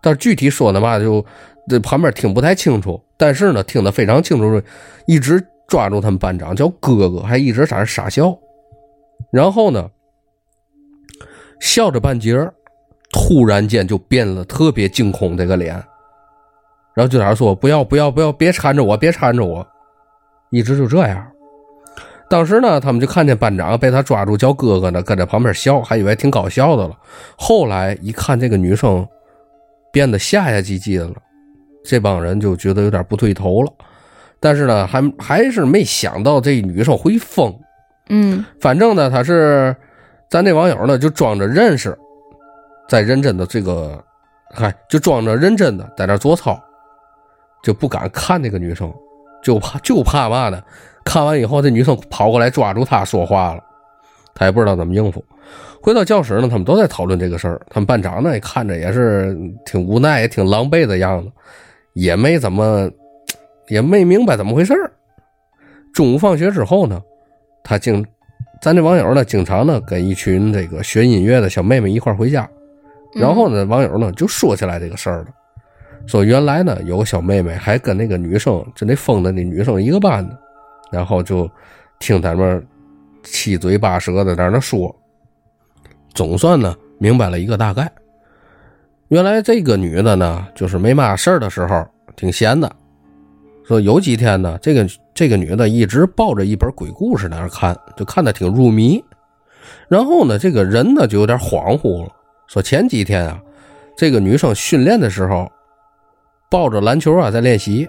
[0.00, 1.24] 但具体说的嘛，就
[1.68, 4.62] 这旁边听不太清楚，但是呢，听得非常清楚，
[5.06, 8.38] 一直抓住他们班长叫哥哥，还一直在那傻笑。
[9.32, 9.90] 然后呢，
[11.60, 12.50] 笑着半截。
[13.16, 15.72] 突然间就变了，特别惊恐这个脸，
[16.94, 19.64] 然后就在那说：“不要不要不要，别缠着我，别缠着我。”
[20.50, 21.24] 一直就这样。
[22.34, 26.98] 当时呢，他们就看见班长被他抓住叫哥哥呢，跟在旁边笑，还以为挺搞笑的了。
[27.36, 29.06] 后来一看这个女生
[29.92, 31.14] 变得下下唧唧的了，
[31.84, 33.72] 这帮人就觉得有点不对头了。
[34.40, 37.56] 但是呢，还还是没想到这女生会疯。
[38.08, 39.76] 嗯，反正呢，他是
[40.28, 41.96] 咱这网友呢，就装着认识。
[42.88, 44.02] 在认真的这个，
[44.50, 46.60] 嗨，就装着认真的在那做操，
[47.62, 48.92] 就不敢看那个女生，
[49.40, 50.60] 就怕就怕嘛呢？
[51.04, 53.62] 看完以后，这女生跑过来抓住他说话了，
[54.34, 55.24] 他也不知道怎么应付。
[55.82, 57.60] 回到教室呢，他们都在讨论这个事儿。
[57.68, 59.36] 他们班长呢，看着也是
[59.66, 61.30] 挺无奈，也挺狼狈的样子，
[61.92, 62.90] 也没怎么，
[63.68, 64.90] 也没明白怎么回事儿。
[65.92, 67.00] 中午放学之后呢，
[67.62, 68.04] 他经
[68.62, 72.48] 咱这网友呢，经常呢跟一群这个学音乐的小妹妹一块回家。
[73.14, 75.26] 然后呢，网友呢就说起来这个事儿了，
[76.06, 80.36] 说原来呢有个小妹妹还跟那个女生，就那疯的那女生一个班的，
[80.94, 81.50] 然后就
[81.98, 82.64] 听他们
[83.24, 84.94] 七嘴八舌的在那说，
[86.14, 87.90] 总算呢明白了一个大概。
[89.08, 91.84] 原来这个女的呢，就是没嘛事儿的时候
[92.14, 92.70] 挺闲的，
[93.64, 99.04] 说有几天呢，这个这个女的一直抱着一本鬼故事在那看，就看的挺入迷，
[99.88, 102.10] 然后呢，这个人呢就有点恍惚了。
[102.46, 103.40] 说前几天啊，
[103.96, 105.50] 这个女生训练的时候，
[106.50, 107.88] 抱着篮球啊在练习，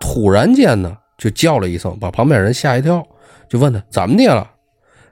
[0.00, 3.06] 突然间呢就叫了一声，把旁边人吓一跳，
[3.48, 4.50] 就问他怎么的了。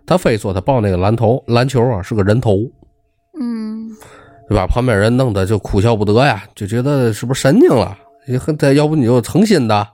[0.07, 2.59] 他非说他抱那个篮头篮球啊是个人头，
[3.39, 3.91] 嗯，
[4.49, 7.99] 就把旁边人弄得就哭笑不得呀，就觉得是不是神经了？
[8.59, 9.87] 他要不你就成心的。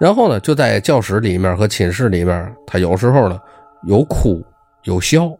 [0.00, 3.38] 然后呢，就在教室里面和寝室里面，他有时候呢
[3.82, 4.40] 有哭
[4.84, 5.30] 有笑。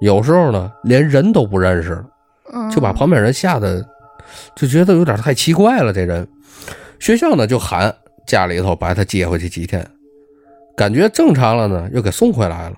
[0.00, 2.04] 有时候呢，连人都不认识了，
[2.70, 3.86] 就把旁边人吓得
[4.56, 5.92] 就觉得有点太奇怪了。
[5.92, 6.26] 这人，
[6.98, 7.94] 学校呢就喊
[8.26, 9.86] 家里头把他接回去几天，
[10.76, 12.76] 感觉正常了呢，又给送回来了。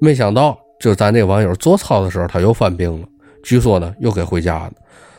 [0.00, 3.06] 没想到，就咱这网友做操的时候，他又犯病了，
[3.42, 4.72] 据说呢又给回家了。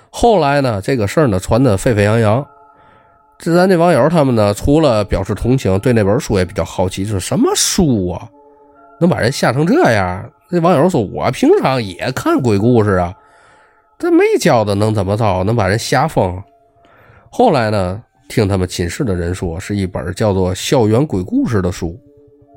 [0.10, 2.46] 后来呢，这个事儿呢传得沸沸扬扬。
[3.38, 8.28] 这咱这网友他们呢，除了表示同情，对那本书也比较好奇，就是什么书啊，
[9.00, 10.32] 能把人吓成这样？
[10.50, 13.16] 这网友说：“我平常也看鬼故事啊，
[13.98, 15.44] 这没教的能怎么着？
[15.46, 16.44] 能把人吓疯？
[17.30, 22.00] 后来呢，听他们寝室的人说，是一本叫做《校园鬼故事》的书，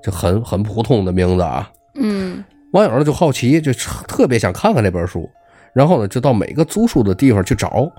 [0.05, 1.68] 就很很普通的名字啊。
[1.97, 5.29] 嗯，网友呢就好奇，就特别想看看那本书，
[5.72, 7.91] 然后呢就到每个租书的地方去找，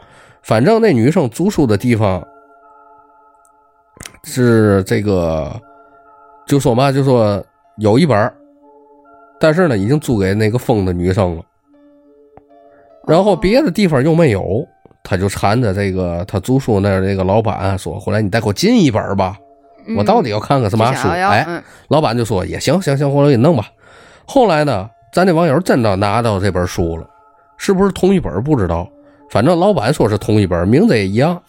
[0.41, 2.25] 反正那女生租书的地方
[4.23, 5.51] 是这个，
[6.47, 7.43] 就说嘛，就说
[7.79, 8.33] 有一本。”
[9.37, 11.43] 但是呢，已经租给那个疯的女生了，
[13.05, 14.65] 然后别的地方又没有，
[15.05, 19.37] 他就缠着这个他租书那那个老板说：“回来你再给我进一本吧，
[19.95, 23.69] 我到底要看看什么书？”哎，老板就说：“也行行行，我给你弄吧。”
[24.25, 27.07] 后来呢，咱这网友真的拿到这本书了，
[27.57, 28.89] 是不是同一本不知道，
[29.29, 31.41] 反正老板说是同一本，名字也一样。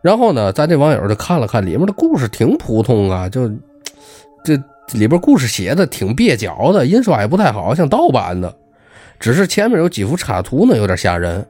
[0.00, 3.48] 然后呢，咱这网友就看了看里面的故事，挺普通啊，就
[4.42, 4.58] 这。
[4.92, 8.54] 里边故事写的挺蹩脚的，印刷也不太好，像盗版的。
[9.18, 11.44] 只是前面有几幅插图呢，有点吓人。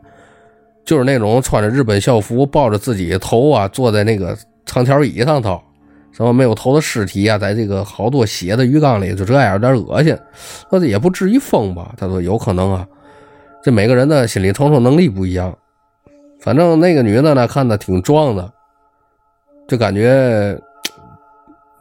[0.87, 5.61] 就是那种穿着日本校服，抱着自己头啊，坐在那个长条椅上头，
[6.12, 10.16] 什么没有头的尸体啊，在这个好多血的鱼缸里，就这样有点恶心。
[10.70, 11.93] 那也不至于疯吧？
[11.97, 12.87] 他说有可能啊，
[13.64, 15.53] 这每个人的心理承受能力不一样。
[16.39, 18.53] 反正那个女的呢，看的挺壮的，
[19.66, 20.57] 就感觉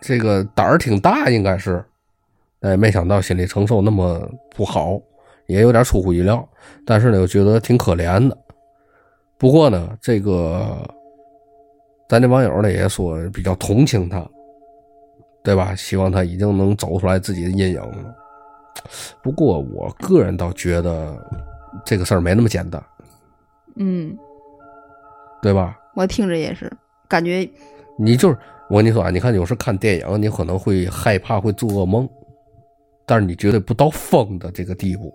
[0.02, 1.86] 这个胆儿挺大，应该是，
[2.62, 5.00] 哎，没想到心理承受那么不好，
[5.46, 6.44] 也有点出乎意料。
[6.84, 8.36] 但是呢，又觉得挺可怜的。
[9.38, 10.78] 不过呢，这个
[12.08, 14.26] 咱这网友呢也说比较同情他，
[15.44, 15.76] 对吧？
[15.76, 18.16] 希望他已经能走出来自己的阴影了。
[19.22, 21.18] 不过我个人倒觉得
[21.86, 22.82] 这个事儿没那么简单，
[23.76, 24.18] 嗯，
[25.42, 25.78] 对吧？
[25.96, 26.72] 我听着也是
[27.08, 27.50] 感觉，
[27.98, 28.38] 你就是
[28.70, 32.08] 我跟你说啊，你看有时看电影，你可能会害怕，会做噩梦，
[33.06, 35.14] 但是你绝对不到疯的这个地步。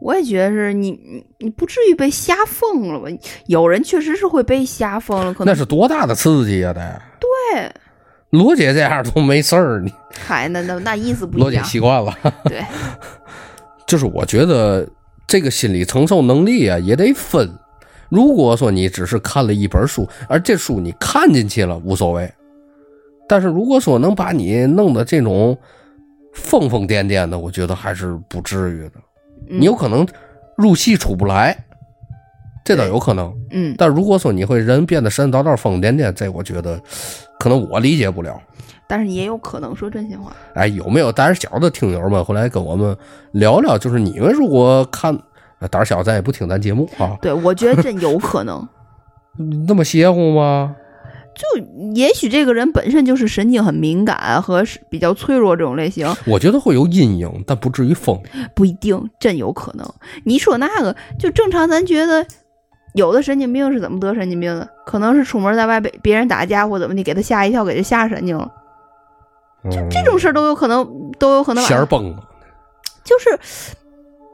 [0.00, 3.06] 我也觉得是你，你你不至于被吓疯了吧？
[3.46, 6.72] 有人确实是会被吓疯了，可能那是多大的刺激呀！
[6.72, 7.72] 得对，
[8.30, 11.62] 罗姐这样都没事儿，你嗨，那那那意思不一样罗姐。
[11.64, 12.14] 习惯了。
[12.44, 12.62] 对，
[13.86, 14.86] 就是我觉得
[15.26, 17.50] 这个心理承受能力啊也得分。
[18.08, 22.30] 如果说你只是看了一本书，而这书你看进去了无所谓，
[23.26, 25.58] 但是如果说能把你弄得这种
[26.34, 28.92] 疯疯癫癫的，我觉得还是不至于的。
[29.48, 30.06] 嗯你有可能
[30.56, 31.56] 入戏出不来，
[32.64, 33.32] 这倒有可能。
[33.50, 36.80] 嗯，但如果说你会人变得神神叨叨、疯疯癫癫，这我觉得
[37.38, 38.40] 可能我理解不了。
[38.88, 40.32] 但是也有可能说真心话。
[40.54, 42.96] 哎，有没有胆儿小的听友们回来跟我们
[43.32, 43.76] 聊聊？
[43.76, 45.14] 就是你们如果看
[45.58, 48.66] 啊胆儿小，咱也不听咱节目啊，对，我觉得真有可能。
[49.68, 50.74] 那么邪乎吗？
[51.36, 58.18] 就也许这个人本身就是神经很敏感和是比较脆弱这种类型，我觉得会有阴影，但不至于疯。
[58.54, 59.86] 不一定，真有可能。
[60.24, 62.26] 你说那个就正常，咱觉得
[62.94, 64.66] 有的神经病是怎么得神经病的？
[64.86, 68.50] 可能是出门在外被别人打架或怎么的，给他吓一跳，给他吓神经了。
[69.70, 72.24] 就这种事儿都有可能，都有可能把弦儿崩了。
[73.04, 73.38] 就是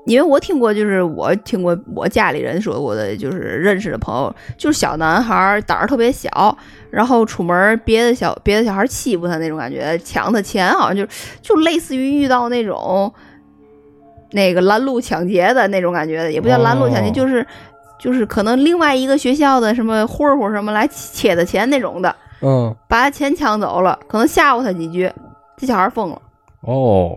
[0.04, 6.56] 因为我听过，就是我听过我家里人说过的，就是认识的朋友，就是小男孩胆儿特别小，
[6.90, 11.06] 然后出门别的小别的小孩欺负他那种感觉，抢他钱，好像就
[11.40, 13.12] 就类似于遇到那种
[14.32, 17.12] 那个拦路抢劫的那种感觉的，也不叫拦路抢劫，哦。
[17.14, 17.46] 就是
[18.00, 25.08] 就是可能另外一个学校的什么混混什么来切他钱那种的，嗯，把他钱抢走了，可能吓唬他几句，
[25.56, 26.20] 这小孩疯了。
[26.62, 27.16] 哦，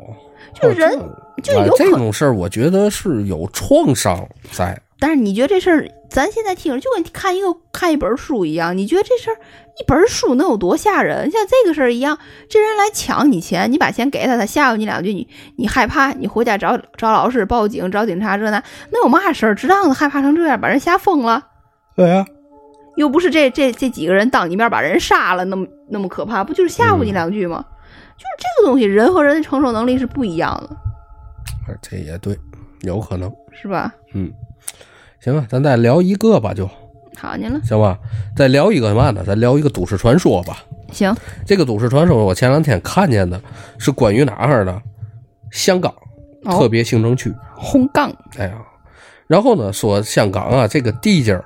[0.53, 0.99] 就是人
[1.43, 4.79] 就有可这种事儿，我觉得是有创伤在。
[4.97, 11.29] 但是你觉得这事儿，咱现在听着就跟看一个看一本书一样，你觉得这事儿一本书能有多吓人？
[11.29, 12.17] 像这个事儿一样，
[12.49, 15.27] 这人来抢你钱，你把钱给他，他吓唬你两句，你
[15.57, 19.53] 你害怕，你回家找找老师报警找警察这那，那有嘛事儿？
[19.53, 21.45] 值当的害怕成这样，把人吓疯了，
[21.97, 22.25] 对呀，
[22.95, 27.65] 又不是这这这几个人当你面把人杀了，那么那么可怕，不就是吓唬你两句吗？
[28.18, 30.76] 就是这个东西，人和人的承受能力是不一样的，
[31.68, 32.38] 哎这也对，
[32.82, 33.32] 有可能。
[33.51, 33.93] 是吧？
[34.13, 34.32] 嗯，
[35.22, 36.70] 行吧，咱再聊一个吧，就
[37.18, 37.97] 好，您了，行吧。
[38.36, 39.24] 再聊一个嘛呢？
[39.26, 40.57] 咱聊一个都市传说吧。
[40.91, 43.41] 行，这个都市传说，我前两天看见的
[43.80, 44.82] 是关于哪儿的？
[45.51, 45.93] 香港
[46.43, 47.34] 哦特别行政区。
[47.55, 48.57] 红杠，哎呀，
[49.26, 51.45] 然后呢，说香港啊，这个地界儿，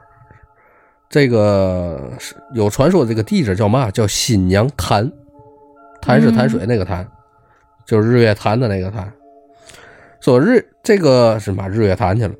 [1.08, 3.92] 这个是有传说，这个地界儿叫嘛？
[3.92, 5.10] 叫新娘潭，
[6.02, 7.08] 潭是潭水那个潭，
[7.86, 9.12] 就是日月潭的那个潭。
[10.20, 11.68] 说日这个是嘛？
[11.68, 12.34] 日月潭去了。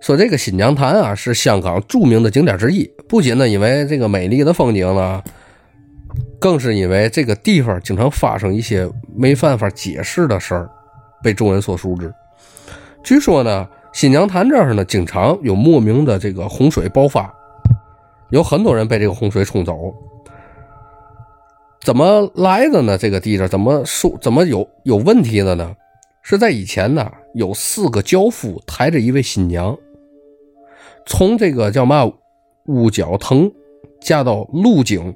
[0.00, 2.88] 说这个新娘潭啊，是香港著名的景点之一。
[3.08, 5.22] 不仅呢，因为这个美丽的风景呢，
[6.38, 10.68] 更是因为这个地方经常发生一些没办法解释的事儿，
[11.22, 12.12] 被众人所熟知。
[13.02, 17.32] 据说呢，新娘潭这儿呢，经常有莫名的这个洪水爆发，
[18.30, 19.92] 有很多人被这个洪水冲走。
[21.86, 22.98] 怎么来的呢？
[22.98, 25.76] 这个地方怎么说怎么有有问题的呢？
[26.20, 29.78] 是在以前呢，有四个轿夫抬着一位新娘，
[31.06, 32.10] 从这个叫嘛
[32.64, 33.52] 乌角藤
[34.00, 35.14] 嫁到路井，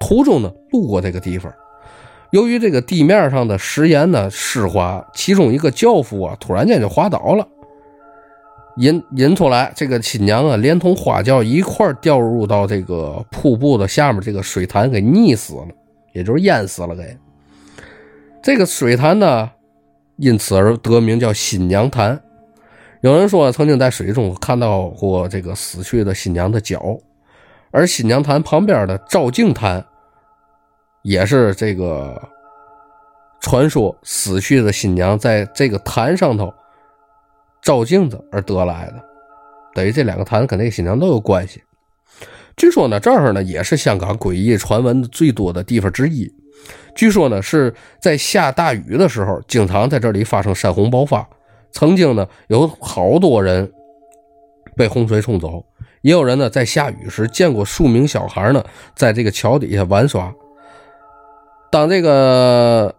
[0.00, 1.52] 途中呢路过这个地方。
[2.30, 7.46] 由于这个地面上的石岩呢湿滑，其中一个轿夫啊突然间就滑倒了，
[8.80, 15.68] 引引出来，这个新娘啊连同花轿一块掉入到这个瀑布的下面这个水潭，给溺死了，
[16.12, 17.16] 也就是淹死了给。
[18.42, 19.50] 这个水潭呢，
[20.16, 22.20] 因此而得名叫新娘潭。
[23.02, 26.98] 有人说曾经在水中看到过这个死去的新娘的脚，
[27.70, 29.84] 而新娘潭旁边的照镜潭。
[31.02, 32.28] 也是这个
[33.40, 36.52] 传说，死去的新娘在这个潭上头
[37.62, 39.02] 照镜子而得来的，
[39.74, 41.62] 等于这两个坛跟那个新娘都有关系。
[42.56, 46.30] 据说呢，这儿呢也是香港诡异传闻最多的地方之一。
[46.94, 51.26] 据说呢是在下大雨的时候，经常在这里发生山洪爆发。
[51.72, 53.72] 曾经呢有好多人
[54.76, 55.64] 被洪水冲走，
[56.02, 58.62] 也有人呢在下雨时见过数名小孩呢
[58.94, 60.34] 在这个桥底下玩耍。
[61.70, 62.94] 当这个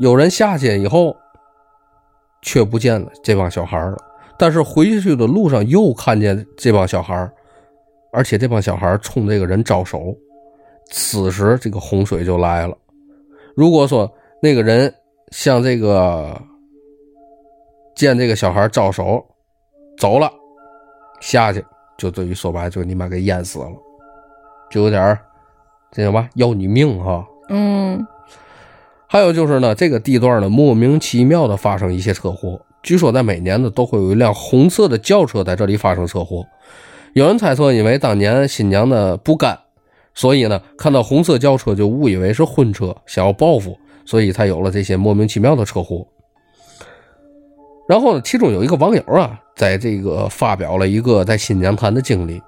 [0.00, 1.16] 有人下去以后，
[2.42, 3.96] 却不见了这帮小孩了。
[4.38, 7.30] 但是回去的路上又看见这帮小孩，
[8.12, 10.16] 而且这帮小孩冲这个人招手。
[10.92, 12.76] 此时这个洪水就来了。
[13.54, 14.10] 如果说
[14.42, 14.92] 那个人
[15.30, 16.40] 向这个
[17.94, 19.24] 见这个小孩招手
[19.98, 20.32] 走了
[21.20, 21.64] 下去，
[21.98, 23.70] 就等于说白就你妈给淹死了，
[24.70, 25.16] 就有点
[25.92, 27.24] 这叫嘛要你命哈。
[27.50, 28.04] 嗯，
[29.12, 32.60] 还有就是呢，这个地段呢莫名其妙的发生一些车祸。
[32.80, 36.46] 据说在每年呢都会有一辆红色的轿车在这里发生车祸。
[37.14, 39.58] 有人猜测，因为当年新娘的不甘，
[40.14, 46.06] 所以呢看到红色轿车就误以为是婚车，想要报复，所以才有了这些莫名其妙的车祸。
[47.88, 52.40] 然后呢，其中有一个网友啊，在这个发表了一个在新娘潭的经历。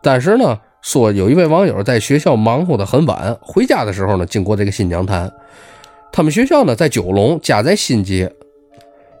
[0.00, 5.30] 但是呢，说有一位网友在学校忙活的很晚，回家的时候呢，经过这个新娘潭。
[6.12, 8.32] 他们学校呢在九龙，家在新街。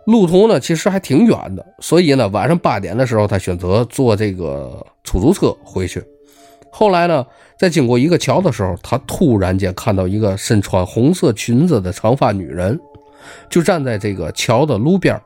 [0.06, 6.02] 路途呢，其实还挺远的，所以呢，晚上八点的时候，他选择坐这个出租车回去。
[6.70, 7.26] 后来呢，
[7.58, 12.80] 在经过一个桥的时候，他突然间看到一个身穿红色裙子的长发女人，
[13.50, 15.20] 就站在这个桥的路边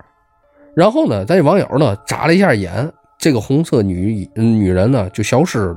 [0.74, 5.76] 然后呢，这网友呢眨了一下眼，这个红色女女人呢就消失了。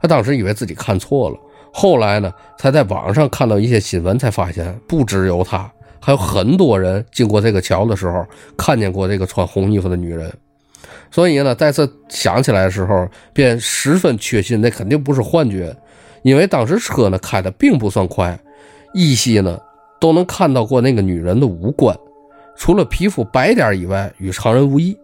[0.00, 1.36] 他当时以为自己看错了，
[1.72, 5.70] 后来呢，才在网上看到一些新闻，才发现不只有他。
[6.04, 10.32] 还有很多人经过这个桥的时候，看见过这个穿红衣服的女人，
[11.10, 15.74] 所以呢，再次想起来的时候，便十分确信那肯定不是幻觉，
[16.22, 18.36] 因为当时车呢开的并不算快，
[18.94, 19.56] 依稀呢
[20.00, 21.96] 都能看到过那个女人的五官，
[22.56, 24.98] 除了皮肤白点以外，与常人无异。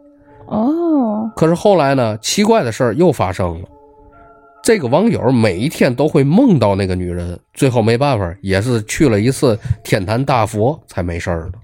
[0.46, 3.68] 哦，可是后来呢，奇怪的事儿又发生了。
[4.68, 11.58] 这个网友每一天都会梦到那个女人，最后没办法，也是去了一次天坛大佛才没事儿的。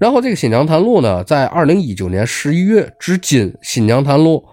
[0.00, 4.44] 然后这个新娘潭路呢，在二零一九年十一月至今，新娘潭路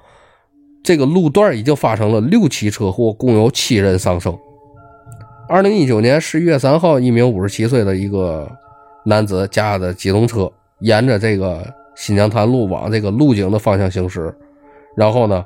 [0.84, 4.38] 这个路段已经发生了六起车祸，共有七人丧生。
[5.50, 8.48] 二零一九年十一月三号，一名五十七岁的一个
[9.04, 10.48] 男子驾着机动车，
[10.82, 14.32] 沿着这个新娘潭路往这个路景的方向行驶，
[14.96, 15.44] 然后呢。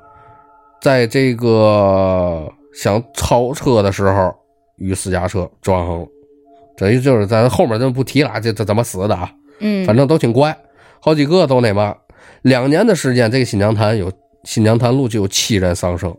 [0.86, 4.32] 在这个想超车的时候，
[4.78, 6.08] 与私家车撞上了。
[6.78, 9.34] 等于就是咱后面就不提了，这这怎么死的啊？
[9.62, 10.56] 嗯，反正都挺怪，
[11.00, 11.96] 好几个都那嘛。
[12.44, 14.12] 两年的时间，这个新娘潭有
[14.44, 16.16] 新娘潭路就有七人丧生。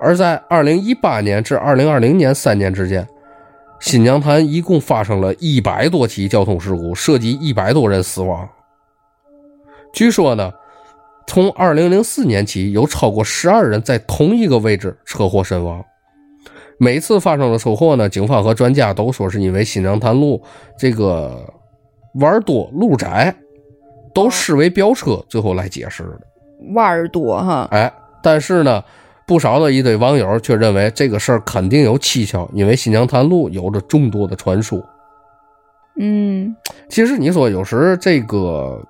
[0.00, 3.06] 而在二零一八年至二零二零年三年之间，
[3.78, 8.48] 新娘潭一共发生了一百多起交通事故，涉及一百多人死亡。
[9.92, 10.50] 据说呢。
[11.32, 15.82] 从二零零四年起，有超过十二人在同一个位置车祸身亡。
[16.76, 20.42] 每次发生的车祸呢，警方和专家都说是因为新娘潭路
[20.78, 21.50] 这个
[22.16, 23.34] 弯多路窄，
[24.12, 26.20] 都视为飙车，最后来解释的。
[26.74, 27.90] 弯多哈，哎，
[28.22, 28.84] 但是呢，
[29.26, 34.84] 不少的一堆网友却认为这个事儿肯定有蹊跷，因为新娘潭路有着众多的传说。
[35.98, 36.54] 嗯，
[36.90, 38.86] 其实你说有时这个，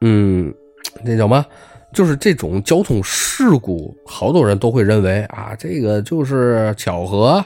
[0.00, 0.54] 嗯。
[1.04, 1.44] 那叫嘛？
[1.92, 7.42] 就是这种交通事故，好多人都会认为啊，这个就是巧合，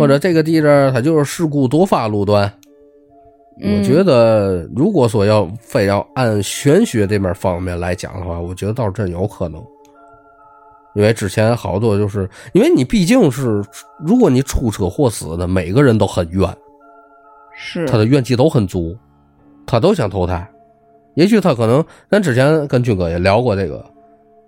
[0.00, 2.52] 或者这个地方它就是事故多发路段。
[3.60, 9.64] 我觉得，如果说要非要按玄学这面方面来讲的话，我觉得倒是真有可能。
[10.94, 13.62] 因为之前好多就是，因为你毕竟是，
[14.04, 16.48] 如果你出车祸死的，每个人都很冤，
[17.56, 18.96] 是他的怨气都很足，
[19.64, 20.48] 他都想投胎。
[21.18, 23.84] 也许他可能，咱之前跟军哥也聊过这个，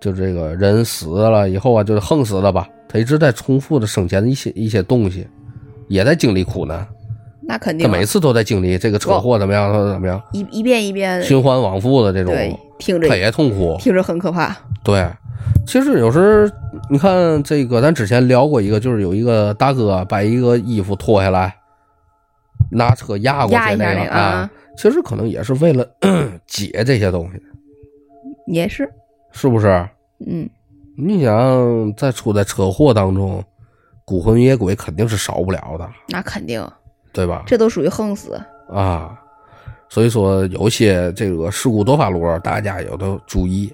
[0.01, 5.27] 就这个人死了以后啊，就是横死了吧，他一直在重复的生前的一些一些东西，
[5.89, 6.87] 也在经历苦难。
[7.43, 12.33] 那肯定，他每次都在经历这个车祸怎么样，他怎么样，一一遍一遍循环往复的这种，
[12.79, 14.57] 听着他也痛苦，听着很可怕。
[14.85, 15.05] 对，
[15.67, 16.49] 其实有时
[16.89, 21.53] 你看这个，咱之前聊过一个，就是有一个大哥把一个衣服脱下来，
[22.71, 24.49] 拿车压过去那个啊。
[24.81, 25.87] 其实可能也是为了
[26.49, 27.43] 解这些东西，
[28.47, 28.91] 也是，
[29.31, 29.87] 是不是？
[30.27, 30.49] 嗯，
[30.97, 33.45] 你想在出在车祸当中，
[34.07, 36.67] 孤魂野鬼肯定是少不了的，那肯定，
[37.13, 37.43] 对吧？
[37.47, 38.41] 这都属于横死
[38.73, 39.21] 啊，
[39.91, 43.71] 所以说有些这个事故多发路，大家也都注意。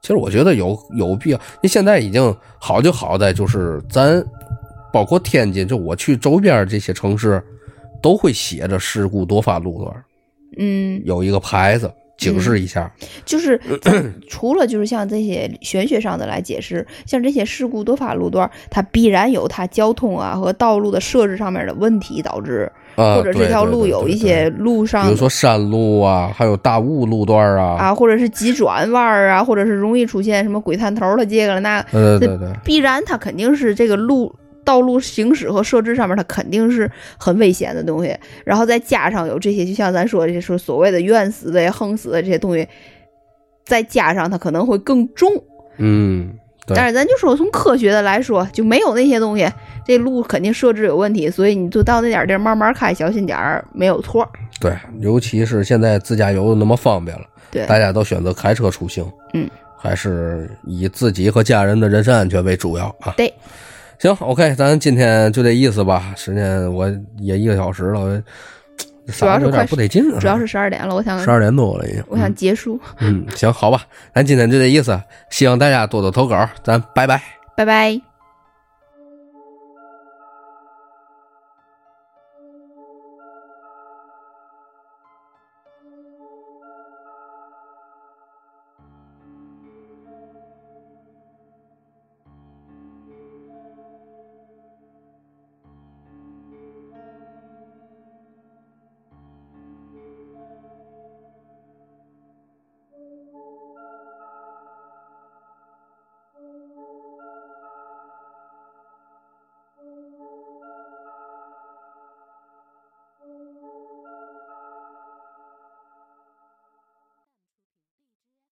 [0.00, 4.24] 其实我觉得有有必要，你现在已经好就好在就是咱，
[4.90, 7.44] 包括天津，就我去周边这些城市，
[8.00, 10.04] 都会写着事故多发路段。
[10.58, 12.92] 嗯，有一个牌子，警示一下。
[13.24, 13.60] 就是
[14.28, 34.34] 除了就是像这些玄学上的来解释，像这些事故多发路段，它必然有它交通啊和道路的设置上面的问题导致，啊，或者这条路有一些路上比如说山路啊，还有大雾路段啊，啊，或者是急转弯儿啊，或者是容易出现什么鬼探头儿了这个了那，对对对对，必然它肯定是这个路
[34.68, 38.14] 道路行驶和设置上面，它肯定是很危险的东西。
[38.44, 42.68] 然后再加上有这些，就像咱说的，这说所谓的冤死的呀、横死的这些东西，
[43.64, 45.32] 再加上它可能会更重。
[45.78, 46.34] 嗯，
[46.66, 49.50] 但是咱就说从科学的来说，就没有那些东西，
[49.86, 54.28] 这路肯定设置有问题，所以你就到那点地儿慢慢开，小心点儿，没有错。
[54.60, 59.48] 对，尤其是现在自驾游那么方便了，对，大家都选择开车出行，嗯，
[59.78, 63.14] 还是以自己和家人的人身安全为主要啊。
[63.16, 63.32] 对，
[63.98, 66.12] 行 OK，咱今天就这意思吧。
[66.16, 66.88] 时间我
[67.18, 68.22] 也一个小时了，我
[69.12, 72.04] 主要是有点不得劲了，主要是十二点了，我想十二点多了已经。
[72.08, 73.82] 我想结束，嗯，行，好吧，
[74.14, 77.20] 咱今天就这意思，希望大家多多投稿，咱拜拜。
[77.56, 78.17] 拜拜。